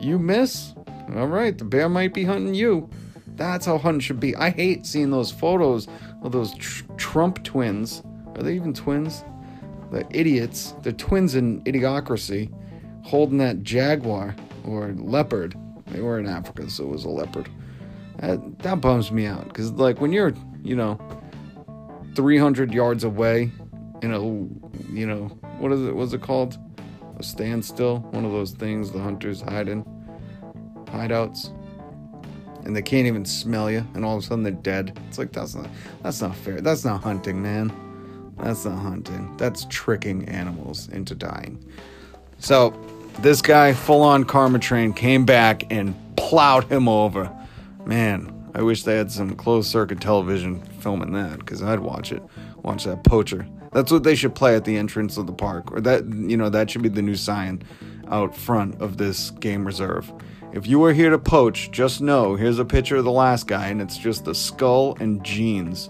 You 0.00 0.18
miss, 0.18 0.74
all 1.14 1.26
right, 1.26 1.56
the 1.56 1.64
bear 1.64 1.88
might 1.88 2.14
be 2.14 2.24
hunting 2.24 2.54
you. 2.54 2.88
That's 3.36 3.66
how 3.66 3.78
hunting 3.78 4.00
should 4.00 4.20
be. 4.20 4.36
I 4.36 4.50
hate 4.50 4.86
seeing 4.86 5.10
those 5.10 5.30
photos 5.30 5.88
of 6.22 6.32
those 6.32 6.54
tr- 6.54 6.84
Trump 6.96 7.42
twins. 7.44 8.02
Are 8.36 8.42
they 8.42 8.54
even 8.54 8.74
twins? 8.74 9.24
The 9.90 10.06
idiots. 10.10 10.74
They're 10.82 10.92
twins 10.92 11.34
in 11.34 11.62
idiocracy, 11.64 12.52
holding 13.04 13.38
that 13.38 13.62
jaguar 13.62 14.34
or 14.64 14.92
leopard. 14.96 15.56
They 15.88 16.00
were 16.00 16.18
in 16.18 16.26
Africa, 16.26 16.70
so 16.70 16.84
it 16.84 16.88
was 16.88 17.04
a 17.04 17.10
leopard. 17.10 17.48
That, 18.18 18.58
that 18.60 18.80
bums 18.80 19.10
me 19.10 19.26
out 19.26 19.48
because, 19.48 19.72
like, 19.72 20.00
when 20.00 20.12
you're, 20.12 20.32
you 20.62 20.76
know, 20.76 20.98
300 22.14 22.72
yards 22.72 23.04
away 23.04 23.50
in 24.02 24.12
a, 24.12 24.20
you 24.92 25.06
know, 25.06 25.28
what 25.58 25.72
is 25.72 25.86
it? 25.86 25.94
What's 25.94 26.12
it 26.12 26.20
called? 26.20 26.58
A 27.18 27.22
standstill? 27.22 28.00
One 28.10 28.24
of 28.24 28.32
those 28.32 28.50
things 28.52 28.90
the 28.90 28.98
hunters 28.98 29.40
hide 29.40 29.68
in 29.68 29.84
hideouts. 30.86 31.56
And 32.64 32.76
they 32.76 32.82
can't 32.82 33.06
even 33.06 33.24
smell 33.24 33.70
you 33.70 33.86
and 33.94 34.04
all 34.04 34.16
of 34.16 34.22
a 34.22 34.26
sudden 34.26 34.44
they're 34.44 34.52
dead. 34.52 34.98
It's 35.08 35.18
like 35.18 35.32
that's 35.32 35.54
not 35.54 35.68
that's 36.02 36.20
not 36.20 36.36
fair. 36.36 36.60
That's 36.60 36.84
not 36.84 37.02
hunting 37.02 37.42
man. 37.42 37.72
That's 38.38 38.64
not 38.64 38.78
hunting. 38.78 39.36
That's 39.36 39.66
tricking 39.68 40.28
animals 40.28 40.88
into 40.88 41.14
dying. 41.14 41.64
So 42.38 42.70
this 43.20 43.42
guy 43.42 43.72
full 43.72 44.02
on 44.02 44.24
karma 44.24 44.58
train 44.58 44.92
came 44.92 45.24
back 45.24 45.72
and 45.72 45.94
plowed 46.16 46.64
him 46.64 46.88
over. 46.88 47.30
Man 47.84 48.38
i 48.54 48.60
wish 48.60 48.82
they 48.82 48.96
had 48.98 49.10
some 49.10 49.34
closed 49.34 49.70
circuit 49.70 49.98
television 49.98 50.60
filming 50.80 51.12
that 51.12 51.38
because 51.38 51.62
i'd 51.62 51.80
watch 51.80 52.12
it. 52.12 52.22
Watch 52.62 52.84
that 52.84 53.02
poacher 53.02 53.46
that's 53.72 53.90
what 53.90 54.02
they 54.02 54.14
should 54.14 54.34
play 54.34 54.54
at 54.54 54.64
the 54.64 54.76
entrance 54.76 55.16
of 55.16 55.26
the 55.26 55.32
park 55.32 55.72
or 55.72 55.80
that 55.80 56.04
you 56.04 56.36
know 56.36 56.48
that 56.48 56.70
should 56.70 56.82
be 56.82 56.88
the 56.88 57.02
new 57.02 57.16
sign 57.16 57.62
out 58.08 58.36
front 58.36 58.80
of 58.80 58.98
this 58.98 59.30
game 59.30 59.64
reserve 59.64 60.12
if 60.52 60.66
you 60.66 60.84
are 60.84 60.92
here 60.92 61.08
to 61.08 61.18
poach, 61.18 61.70
just 61.70 62.02
know 62.02 62.36
here's 62.36 62.58
a 62.58 62.64
picture 62.64 62.96
of 62.96 63.04
the 63.04 63.10
last 63.10 63.46
guy, 63.46 63.68
and 63.68 63.80
it's 63.80 63.96
just 63.96 64.26
the 64.26 64.34
skull 64.34 64.96
and 65.00 65.24
jeans. 65.24 65.88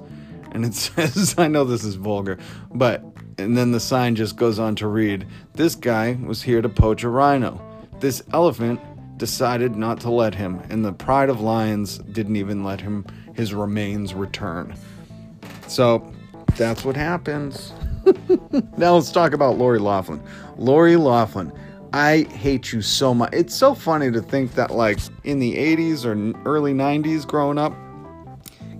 And 0.53 0.64
it 0.64 0.75
says, 0.75 1.35
I 1.37 1.49
know 1.49 1.64
this 1.64 1.85
is 1.85 1.97
vulgar, 1.97 2.38
but, 2.73 3.05
and 3.38 3.57
then 3.57 3.73
the 3.73 3.81
sign 3.81 4.14
just 4.14 4.37
goes 4.37 4.59
on 4.59 4.77
to 4.77 4.87
read, 4.87 5.27
This 5.55 5.75
guy 5.75 6.16
was 6.25 6.42
here 6.42 6.62
to 6.62 6.68
poach 6.68 7.03
a 7.03 7.09
rhino. 7.09 7.61
This 7.99 8.23
elephant 8.33 8.81
decided 9.18 9.75
not 9.75 10.01
to 10.01 10.11
let 10.11 10.35
him, 10.35 10.62
and 10.71 10.85
the 10.85 10.92
Pride 10.92 11.29
of 11.29 11.40
Lions 11.40 11.99
didn't 11.99 12.37
even 12.37 12.62
let 12.62 12.81
him 12.81 13.05
his 13.35 13.55
remains 13.55 14.14
return. 14.14 14.77
So 15.66 16.12
that's 16.57 16.85
what 16.85 16.97
happens. 16.97 17.73
now 18.77 18.95
let's 18.95 19.11
talk 19.11 19.33
about 19.33 19.59
Lori 19.59 19.79
Loughlin. 19.79 20.23
Lori 20.57 20.97
Loughlin, 20.97 21.53
I 21.93 22.23
hate 22.23 22.73
you 22.73 22.83
so 22.83 23.15
much. 23.15 23.33
It's 23.33 23.55
so 23.55 23.75
funny 23.75 24.11
to 24.11 24.21
think 24.21 24.55
that, 24.55 24.71
like, 24.71 24.99
in 25.25 25.38
the 25.38 25.57
80s 25.57 26.05
or 26.05 26.38
early 26.49 26.73
90s 26.73 27.27
growing 27.27 27.59
up, 27.59 27.75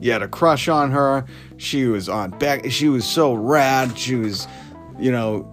you 0.01 0.11
had 0.11 0.23
a 0.23 0.29
crush 0.29 0.69
on 0.69 0.91
her. 0.91 1.25
She 1.59 1.87
was 1.87 2.09
on 2.09 2.31
back. 2.31 2.71
She 2.71 2.89
was 2.89 3.05
so 3.05 3.35
rad. 3.35 3.97
She 3.97 4.17
was, 4.17 4.49
you 4.99 5.13
know, 5.13 5.49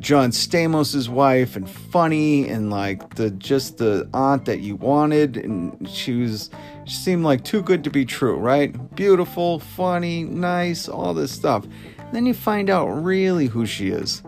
John 0.00 0.30
Stamos' 0.30 1.08
wife 1.10 1.56
and 1.56 1.68
funny 1.68 2.48
and 2.48 2.70
like 2.70 3.16
the 3.16 3.30
just 3.32 3.76
the 3.76 4.08
aunt 4.14 4.46
that 4.46 4.60
you 4.60 4.76
wanted 4.76 5.36
and 5.36 5.86
she 5.86 6.14
was 6.16 6.48
seemed 6.90 7.24
like 7.24 7.44
too 7.44 7.62
good 7.62 7.84
to 7.84 7.90
be 7.90 8.04
true, 8.04 8.36
right? 8.36 8.94
Beautiful, 8.94 9.58
funny, 9.58 10.24
nice, 10.24 10.88
all 10.88 11.14
this 11.14 11.32
stuff. 11.32 11.64
And 11.98 12.12
then 12.12 12.26
you 12.26 12.34
find 12.34 12.68
out 12.70 12.88
really 12.88 13.46
who 13.46 13.66
she 13.66 13.88
is. 13.88 14.22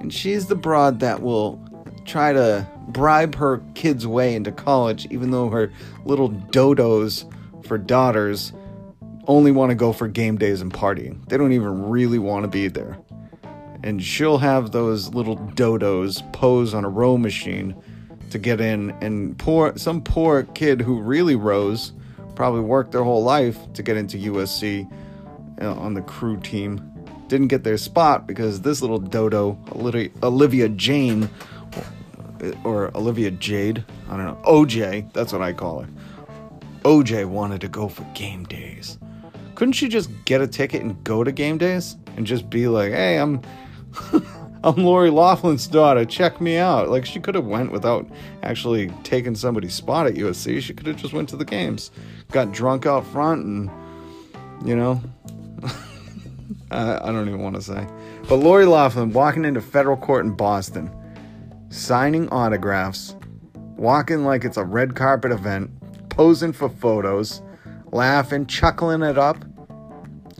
And 0.00 0.12
she's 0.12 0.46
the 0.46 0.54
broad 0.54 1.00
that 1.00 1.22
will 1.22 1.62
try 2.04 2.32
to 2.32 2.66
bribe 2.88 3.34
her 3.36 3.62
kids' 3.74 4.06
way 4.06 4.34
into 4.34 4.50
college 4.50 5.06
even 5.10 5.30
though 5.30 5.48
her 5.48 5.72
little 6.04 6.30
dodos 6.30 7.30
for 7.64 7.78
daughters 7.78 8.52
only 9.28 9.52
want 9.52 9.70
to 9.70 9.76
go 9.76 9.92
for 9.92 10.08
game 10.08 10.36
days 10.38 10.60
and 10.60 10.72
partying. 10.72 11.28
They 11.28 11.36
don't 11.36 11.52
even 11.52 11.88
really 11.88 12.18
want 12.18 12.44
to 12.44 12.48
be 12.48 12.68
there 12.68 12.98
and 13.82 14.02
she'll 14.02 14.38
have 14.38 14.72
those 14.72 15.14
little 15.14 15.36
dodos 15.36 16.20
pose 16.32 16.74
on 16.74 16.84
a 16.84 16.88
row 16.88 17.16
machine 17.16 17.74
to 18.30 18.38
get 18.38 18.60
in. 18.60 18.90
And 19.00 19.38
poor 19.38 19.76
some 19.76 20.02
poor 20.02 20.42
kid 20.42 20.80
who 20.80 21.00
really 21.00 21.36
rose 21.36 21.92
probably 22.34 22.60
worked 22.60 22.92
their 22.92 23.04
whole 23.04 23.22
life 23.22 23.58
to 23.74 23.82
get 23.82 23.96
into 23.96 24.16
USC 24.16 24.90
uh, 25.60 25.74
on 25.74 25.94
the 25.94 26.02
crew 26.02 26.38
team. 26.40 26.80
Didn't 27.28 27.48
get 27.48 27.64
their 27.64 27.76
spot 27.76 28.26
because 28.26 28.62
this 28.62 28.80
little 28.80 28.98
dodo 28.98 29.58
Olivia 30.22 30.68
Jane 30.70 31.28
or 32.64 32.90
Olivia 32.96 33.30
Jade 33.30 33.84
I 34.08 34.16
don't 34.16 34.24
know 34.24 34.40
OJ 34.44 35.12
that's 35.12 35.32
what 35.32 35.42
I 35.42 35.52
call 35.52 35.80
her. 35.80 35.88
OJ 36.82 37.26
wanted 37.26 37.60
to 37.60 37.68
go 37.68 37.88
for 37.88 38.04
game 38.14 38.44
days. 38.44 38.98
Couldn't 39.54 39.74
she 39.74 39.88
just 39.88 40.10
get 40.24 40.40
a 40.40 40.46
ticket 40.46 40.80
and 40.82 41.02
go 41.04 41.22
to 41.22 41.30
game 41.30 41.58
days 41.58 41.96
and 42.16 42.26
just 42.26 42.48
be 42.48 42.66
like 42.68 42.92
hey 42.92 43.18
I'm 43.18 43.42
I'm 44.62 44.84
Lori 44.84 45.08
Loughlin's 45.08 45.66
daughter. 45.66 46.04
Check 46.04 46.38
me 46.38 46.58
out. 46.58 46.90
Like 46.90 47.06
she 47.06 47.18
could 47.18 47.34
have 47.34 47.46
went 47.46 47.72
without 47.72 48.06
actually 48.42 48.88
taking 49.04 49.34
somebody's 49.34 49.72
spot 49.72 50.06
at 50.06 50.14
USC. 50.14 50.60
She 50.60 50.74
could 50.74 50.86
have 50.86 50.96
just 50.96 51.14
went 51.14 51.30
to 51.30 51.36
the 51.36 51.46
games, 51.46 51.90
got 52.30 52.52
drunk 52.52 52.84
out 52.84 53.06
front, 53.06 53.46
and 53.46 53.70
you 54.68 54.76
know, 54.76 55.00
I, 56.70 56.96
I 56.96 57.06
don't 57.06 57.26
even 57.26 57.40
want 57.40 57.56
to 57.56 57.62
say. 57.62 57.86
But 58.28 58.36
Lori 58.36 58.66
Loughlin 58.66 59.14
walking 59.14 59.46
into 59.46 59.62
federal 59.62 59.96
court 59.96 60.26
in 60.26 60.32
Boston, 60.32 60.94
signing 61.70 62.28
autographs, 62.28 63.16
walking 63.54 64.24
like 64.24 64.44
it's 64.44 64.58
a 64.58 64.64
red 64.64 64.94
carpet 64.94 65.32
event, 65.32 65.70
posing 66.10 66.52
for 66.52 66.68
photos, 66.68 67.40
laughing, 67.92 68.44
chuckling 68.44 69.02
it 69.02 69.16
up 69.16 69.42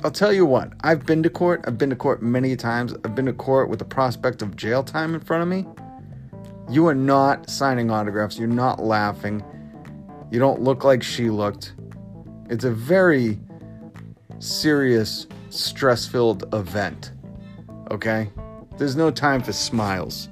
I'll 0.02 0.10
tell 0.10 0.32
you 0.32 0.46
what, 0.46 0.72
I've 0.80 1.04
been 1.04 1.22
to 1.24 1.28
court. 1.28 1.62
I've 1.66 1.76
been 1.76 1.90
to 1.90 1.96
court 1.96 2.22
many 2.22 2.56
times. 2.56 2.94
I've 3.04 3.14
been 3.14 3.26
to 3.26 3.34
court 3.34 3.68
with 3.68 3.80
the 3.80 3.84
prospect 3.84 4.40
of 4.40 4.56
jail 4.56 4.82
time 4.82 5.14
in 5.14 5.20
front 5.20 5.42
of 5.42 5.48
me. 5.48 5.66
You 6.70 6.86
are 6.86 6.94
not 6.94 7.50
signing 7.50 7.90
autographs. 7.90 8.38
You're 8.38 8.48
not 8.48 8.82
laughing. 8.82 9.44
You 10.30 10.38
don't 10.38 10.62
look 10.62 10.84
like 10.84 11.02
she 11.02 11.28
looked. 11.28 11.74
It's 12.48 12.64
a 12.64 12.70
very 12.70 13.38
serious, 14.38 15.26
stress 15.50 16.06
filled 16.06 16.52
event. 16.54 17.12
Okay? 17.90 18.30
There's 18.78 18.96
no 18.96 19.10
time 19.10 19.42
for 19.42 19.52
smiles. 19.52 20.30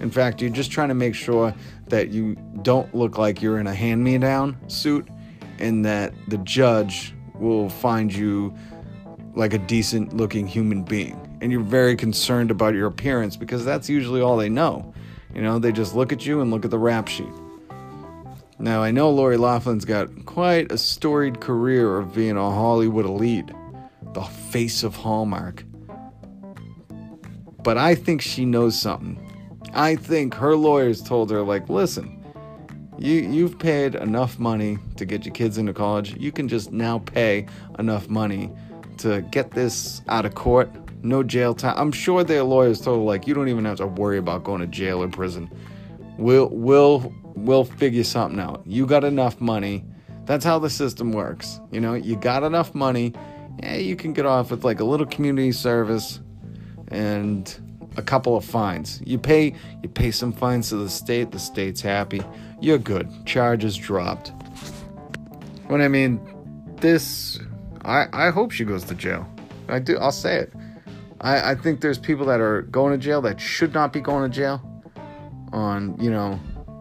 In 0.00 0.10
fact, 0.10 0.40
you're 0.40 0.48
just 0.48 0.70
trying 0.70 0.88
to 0.88 0.94
make 0.94 1.14
sure 1.14 1.54
that 1.88 2.08
you 2.08 2.36
don't 2.62 2.94
look 2.94 3.18
like 3.18 3.42
you're 3.42 3.58
in 3.58 3.66
a 3.66 3.74
hand 3.74 4.02
me 4.02 4.16
down 4.16 4.56
suit 4.70 5.06
and 5.58 5.84
that 5.84 6.14
the 6.28 6.38
judge 6.38 7.14
will 7.34 7.68
find 7.68 8.14
you 8.14 8.54
like 9.40 9.54
a 9.54 9.58
decent 9.58 10.14
looking 10.14 10.46
human 10.46 10.82
being. 10.82 11.18
And 11.40 11.50
you're 11.50 11.62
very 11.62 11.96
concerned 11.96 12.50
about 12.50 12.74
your 12.74 12.86
appearance 12.86 13.36
because 13.36 13.64
that's 13.64 13.88
usually 13.88 14.20
all 14.20 14.36
they 14.36 14.50
know. 14.50 14.92
You 15.34 15.40
know, 15.40 15.58
they 15.58 15.72
just 15.72 15.94
look 15.94 16.12
at 16.12 16.26
you 16.26 16.42
and 16.42 16.50
look 16.50 16.66
at 16.66 16.70
the 16.70 16.78
rap 16.78 17.08
sheet. 17.08 17.32
Now, 18.58 18.82
I 18.82 18.90
know 18.90 19.08
Lori 19.10 19.38
Loughlin's 19.38 19.86
got 19.86 20.26
quite 20.26 20.70
a 20.70 20.76
storied 20.76 21.40
career 21.40 21.96
of 21.96 22.14
being 22.14 22.36
a 22.36 22.50
Hollywood 22.50 23.06
elite, 23.06 23.50
the 24.12 24.24
face 24.24 24.82
of 24.82 24.94
Hallmark. 24.94 25.64
But 27.62 27.78
I 27.78 27.94
think 27.94 28.20
she 28.20 28.44
knows 28.44 28.78
something. 28.78 29.18
I 29.72 29.96
think 29.96 30.34
her 30.34 30.54
lawyers 30.54 31.00
told 31.00 31.30
her, 31.30 31.40
like, 31.40 31.70
listen, 31.70 32.22
you, 32.98 33.14
you've 33.14 33.58
paid 33.58 33.94
enough 33.94 34.38
money 34.38 34.76
to 34.96 35.06
get 35.06 35.24
your 35.24 35.32
kids 35.32 35.56
into 35.56 35.72
college. 35.72 36.14
You 36.18 36.30
can 36.30 36.46
just 36.46 36.72
now 36.72 36.98
pay 36.98 37.46
enough 37.78 38.10
money 38.10 38.50
to 39.02 39.22
get 39.22 39.52
this 39.52 40.02
out 40.08 40.24
of 40.24 40.34
court. 40.34 40.70
No 41.02 41.22
jail 41.22 41.54
time. 41.54 41.74
I'm 41.76 41.92
sure 41.92 42.24
their 42.24 42.42
lawyers 42.42 42.80
told 42.80 43.06
like 43.06 43.26
you 43.26 43.34
don't 43.34 43.48
even 43.48 43.64
have 43.64 43.78
to 43.78 43.86
worry 43.86 44.18
about 44.18 44.44
going 44.44 44.60
to 44.60 44.66
jail 44.66 45.02
or 45.02 45.08
prison. 45.08 45.50
We'll 46.18 46.48
we'll 46.50 47.12
we'll 47.34 47.64
figure 47.64 48.04
something 48.04 48.38
out. 48.38 48.62
You 48.66 48.86
got 48.86 49.04
enough 49.04 49.40
money. 49.40 49.84
That's 50.26 50.44
how 50.44 50.58
the 50.58 50.70
system 50.70 51.12
works. 51.12 51.60
You 51.70 51.80
know, 51.80 51.94
you 51.94 52.16
got 52.16 52.42
enough 52.42 52.74
money. 52.74 53.14
Yeah, 53.62 53.76
you 53.76 53.96
can 53.96 54.12
get 54.12 54.26
off 54.26 54.50
with 54.50 54.64
like 54.64 54.80
a 54.80 54.84
little 54.84 55.06
community 55.06 55.52
service 55.52 56.20
and 56.88 57.58
a 57.96 58.02
couple 58.02 58.36
of 58.36 58.44
fines. 58.44 59.00
You 59.04 59.18
pay 59.18 59.54
you 59.82 59.88
pay 59.88 60.10
some 60.10 60.32
fines 60.32 60.68
to 60.68 60.76
the 60.76 60.88
state, 60.88 61.32
the 61.32 61.38
state's 61.38 61.80
happy. 61.80 62.22
You're 62.60 62.78
good. 62.78 63.08
Charges 63.26 63.76
dropped. 63.76 64.32
When 65.68 65.80
I 65.80 65.88
mean 65.88 66.20
this 66.80 67.38
I, 67.84 68.06
I 68.12 68.30
hope 68.30 68.50
she 68.50 68.64
goes 68.64 68.84
to 68.84 68.94
jail. 68.94 69.26
I 69.68 69.78
do. 69.78 69.98
I'll 69.98 70.12
say 70.12 70.36
it. 70.36 70.52
I, 71.20 71.52
I 71.52 71.54
think 71.54 71.80
there's 71.80 71.98
people 71.98 72.26
that 72.26 72.40
are 72.40 72.62
going 72.62 72.92
to 72.92 72.98
jail 72.98 73.20
that 73.22 73.40
should 73.40 73.74
not 73.74 73.92
be 73.92 74.00
going 74.00 74.30
to 74.30 74.34
jail 74.34 74.62
on, 75.52 75.98
you 76.00 76.10
know, 76.10 76.40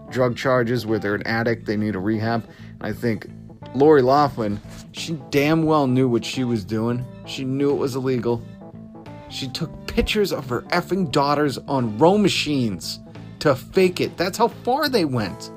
drug 0.10 0.36
charges 0.36 0.86
where 0.86 1.00
they're 1.00 1.16
an 1.16 1.26
addict, 1.28 1.66
they 1.66 1.78
need 1.78 1.96
a 1.96 2.00
rehab. 2.00 2.48
And 2.80 2.84
I 2.84 2.94
think 2.94 3.28
Lori 3.76 4.02
Loughlin, 4.02 4.60
she 4.92 5.14
damn 5.30 5.64
well 5.64 5.88
knew 5.88 6.08
what 6.08 6.26
she 6.26 6.44
was 6.44 6.64
doing. 6.64 7.06
She 7.26 7.44
knew 7.44 7.72
it 7.72 7.78
was 7.78 7.96
illegal. 7.96 8.42
She 9.30 9.48
took 9.48 9.88
pictures 9.88 10.32
of 10.32 10.50
her 10.50 10.62
effing 10.64 11.12
daughters 11.12 11.58
on 11.68 11.98
row 11.98 12.18
machines 12.18 13.00
to 13.40 13.56
fake 13.56 14.02
it. 14.02 14.18
That's 14.18 14.38
how 14.38 14.48
far 14.48 14.90
they 14.90 15.06
went. 15.06 15.52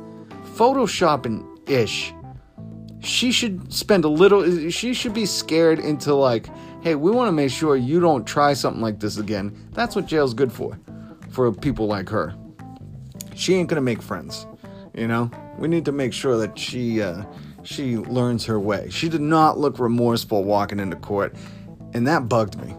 Photoshopping 0.54 1.68
ish 1.68 2.12
she 3.02 3.32
should 3.32 3.72
spend 3.72 4.04
a 4.04 4.08
little 4.08 4.70
she 4.70 4.94
should 4.94 5.14
be 5.14 5.26
scared 5.26 5.78
into 5.78 6.14
like 6.14 6.48
hey 6.82 6.94
we 6.94 7.10
want 7.10 7.28
to 7.28 7.32
make 7.32 7.50
sure 7.50 7.76
you 7.76 8.00
don't 8.00 8.24
try 8.24 8.52
something 8.52 8.82
like 8.82 9.00
this 9.00 9.18
again. 9.18 9.68
That's 9.72 9.96
what 9.96 10.06
jail's 10.06 10.34
good 10.34 10.52
for 10.52 10.78
for 11.30 11.52
people 11.52 11.86
like 11.86 12.08
her. 12.08 12.34
She 13.34 13.54
ain't 13.54 13.68
gonna 13.68 13.80
make 13.80 14.02
friends 14.02 14.46
you 14.94 15.06
know? 15.06 15.30
We 15.58 15.68
need 15.68 15.84
to 15.86 15.92
make 15.92 16.12
sure 16.12 16.36
that 16.38 16.58
she 16.58 17.02
uh, 17.02 17.24
she 17.62 17.96
learns 17.96 18.44
her 18.46 18.58
way. 18.58 18.88
She 18.90 19.08
did 19.08 19.20
not 19.20 19.58
look 19.58 19.78
remorseful 19.78 20.44
walking 20.44 20.80
into 20.80 20.96
court 20.96 21.34
and 21.94 22.06
that 22.06 22.28
bugged 22.28 22.60
me. 22.60 22.74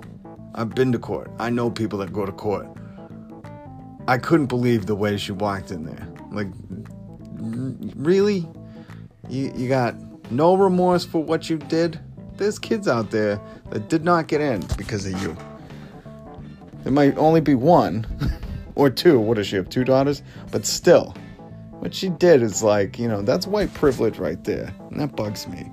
I've 0.55 0.75
been 0.75 0.91
to 0.91 0.99
court. 0.99 1.31
I 1.39 1.49
know 1.49 1.69
people 1.69 1.99
that 1.99 2.13
go 2.13 2.25
to 2.25 2.31
court. 2.31 2.67
I 4.07 4.17
couldn't 4.17 4.47
believe 4.47 4.85
the 4.85 4.95
way 4.95 5.17
she 5.17 5.31
walked 5.31 5.71
in 5.71 5.85
there. 5.85 6.07
Like 6.31 6.47
really? 7.95 8.47
You, 9.29 9.53
you 9.55 9.69
got 9.69 9.95
no 10.31 10.55
remorse 10.55 11.05
for 11.05 11.23
what 11.23 11.49
you 11.49 11.57
did. 11.57 11.99
There's 12.37 12.57
kids 12.59 12.87
out 12.87 13.11
there 13.11 13.39
that 13.69 13.89
did 13.89 14.03
not 14.03 14.27
get 14.27 14.41
in 14.41 14.65
because 14.77 15.05
of 15.05 15.21
you. 15.21 15.35
There 16.83 16.91
might 16.91 17.17
only 17.17 17.41
be 17.41 17.55
one 17.55 18.05
or 18.75 18.89
two. 18.89 19.19
What 19.19 19.37
does 19.37 19.47
she 19.47 19.55
have? 19.55 19.69
Two 19.69 19.83
daughters? 19.83 20.21
But 20.51 20.65
still, 20.65 21.15
what 21.79 21.93
she 21.93 22.09
did 22.09 22.41
is 22.41 22.63
like, 22.63 22.99
you 22.99 23.07
know, 23.07 23.21
that's 23.21 23.47
white 23.47 23.73
privilege 23.73 24.17
right 24.17 24.43
there. 24.43 24.73
And 24.89 24.99
that 24.99 25.15
bugs 25.15 25.47
me. 25.47 25.69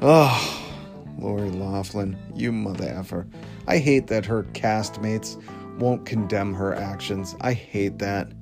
Oh, 0.00 0.72
Lori 1.18 1.50
Loughlin, 1.50 2.16
you 2.34 2.52
mother 2.52 2.88
effer. 2.88 3.26
I 3.66 3.78
hate 3.78 4.08
that 4.08 4.26
her 4.26 4.44
castmates 4.52 5.40
won't 5.78 6.06
condemn 6.06 6.54
her 6.54 6.74
actions. 6.74 7.34
I 7.40 7.52
hate 7.52 7.98
that. 7.98 8.32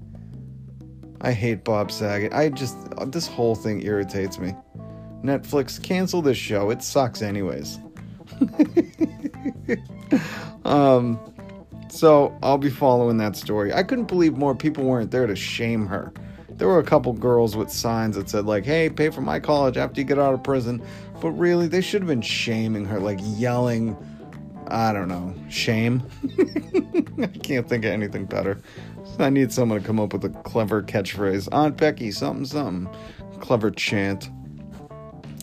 I 1.21 1.33
hate 1.33 1.65
Bob 1.65 1.91
Saget. 1.91 2.33
I 2.33 2.49
just, 2.49 2.77
this 3.07 3.27
whole 3.27 3.55
thing 3.55 3.83
irritates 3.87 4.39
me. 4.39 4.55
Netflix, 5.23 5.83
cancel 5.83 6.23
this 6.23 6.39
show. 6.39 6.71
It 6.71 6.83
sucks, 6.83 7.23
anyways. 7.23 7.79
um, 10.65 11.19
so 11.89 12.37
I'll 12.43 12.59
be 12.59 12.71
following 12.71 13.19
that 13.19 13.37
story. 13.37 13.73
I 13.73 13.83
couldn't 13.83 14.07
believe 14.07 14.37
more 14.37 14.55
people 14.55 14.85
weren't 14.85 15.11
there 15.11 15.27
to 15.27 15.37
shame 15.37 15.87
her. 15.87 16.13
there 16.49 16.69
were 16.69 16.79
a 16.79 16.85
couple 16.85 17.13
girls 17.13 17.57
with 17.57 17.71
signs 17.71 18.17
that 18.17 18.29
said 18.29 18.47
like, 18.47 18.65
"Hey, 18.65 18.91
pay 18.91 19.11
for 19.11 19.21
my 19.21 19.41
college 19.41 19.77
after 19.77 20.01
you 20.01 20.07
get 20.07 20.19
out 20.19 20.35
of 20.35 20.43
prison." 20.43 20.83
But 21.21 21.31
really, 21.33 21.69
they 21.69 21.81
should 21.81 22.03
have 22.03 22.09
been 22.09 22.23
shaming 22.23 22.85
her, 22.87 22.99
like 22.99 23.19
yelling. 23.23 23.97
I 24.69 24.93
don't 24.93 25.09
know, 25.09 25.35
shame. 25.49 26.03
I 27.23 27.27
can't 27.27 27.69
think 27.69 27.85
of 27.85 27.91
anything 27.93 28.25
better. 28.27 28.61
I 29.19 29.29
need 29.29 29.53
someone 29.53 29.81
to 29.81 29.87
come 29.87 30.01
up 30.01 30.13
with 30.13 30.25
a 30.25 30.31
clever 30.31 30.83
catchphrase. 30.83 31.49
Aunt 31.53 31.77
Becky, 31.77 32.11
something, 32.11 32.47
something. 32.47 32.95
Clever 33.41 33.71
chant. 33.71 34.31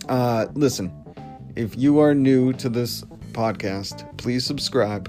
Uh, 0.09 0.47
listen, 0.55 0.91
if 1.55 1.77
you 1.77 1.99
are 1.99 2.15
new 2.15 2.51
to 2.51 2.67
this 2.67 3.03
podcast, 3.31 4.17
please 4.17 4.43
subscribe. 4.43 5.07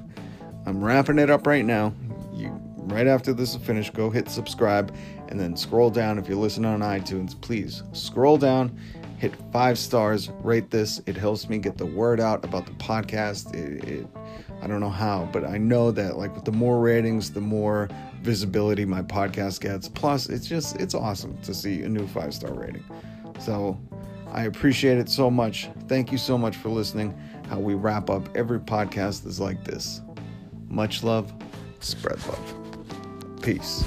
I'm 0.66 0.84
wrapping 0.84 1.18
it 1.18 1.30
up 1.30 1.46
right 1.46 1.64
now. 1.64 1.94
You 2.34 2.50
right 2.76 3.06
after 3.06 3.32
this 3.32 3.54
is 3.54 3.62
finished, 3.62 3.94
go 3.94 4.10
hit 4.10 4.28
subscribe 4.28 4.94
and 5.28 5.40
then 5.40 5.56
scroll 5.56 5.88
down 5.88 6.18
if 6.18 6.28
you're 6.28 6.36
listening 6.36 6.70
on 6.70 6.80
iTunes. 6.80 7.40
Please 7.40 7.82
scroll 7.92 8.36
down, 8.36 8.78
hit 9.16 9.32
five 9.50 9.78
stars, 9.78 10.28
rate 10.42 10.70
this. 10.70 11.00
It 11.06 11.16
helps 11.16 11.48
me 11.48 11.56
get 11.56 11.78
the 11.78 11.86
word 11.86 12.20
out 12.20 12.44
about 12.44 12.66
the 12.66 12.72
podcast. 12.72 13.54
It, 13.54 13.88
it 13.88 14.06
I 14.60 14.66
don't 14.66 14.80
know 14.80 14.90
how, 14.90 15.30
but 15.32 15.46
I 15.46 15.56
know 15.56 15.90
that 15.92 16.18
like 16.18 16.34
with 16.34 16.44
the 16.44 16.52
more 16.52 16.78
ratings, 16.78 17.30
the 17.30 17.40
more 17.40 17.88
visibility 18.20 18.84
my 18.84 19.00
podcast 19.00 19.62
gets. 19.62 19.88
Plus, 19.88 20.28
it's 20.28 20.46
just 20.46 20.76
it's 20.76 20.94
awesome 20.94 21.38
to 21.38 21.54
see 21.54 21.84
a 21.84 21.88
new 21.88 22.06
five 22.06 22.34
star 22.34 22.52
rating. 22.52 22.84
So 23.38 23.80
I 24.32 24.44
appreciate 24.44 24.98
it 24.98 25.08
so 25.08 25.30
much. 25.30 25.68
Thank 25.88 26.12
you 26.12 26.18
so 26.18 26.38
much 26.38 26.56
for 26.56 26.68
listening. 26.68 27.18
How 27.48 27.58
we 27.58 27.74
wrap 27.74 28.10
up 28.10 28.28
every 28.36 28.60
podcast 28.60 29.26
is 29.26 29.40
like 29.40 29.64
this. 29.64 30.02
Much 30.68 31.02
love, 31.02 31.32
spread 31.80 32.18
love. 32.26 33.40
Peace. 33.42 33.84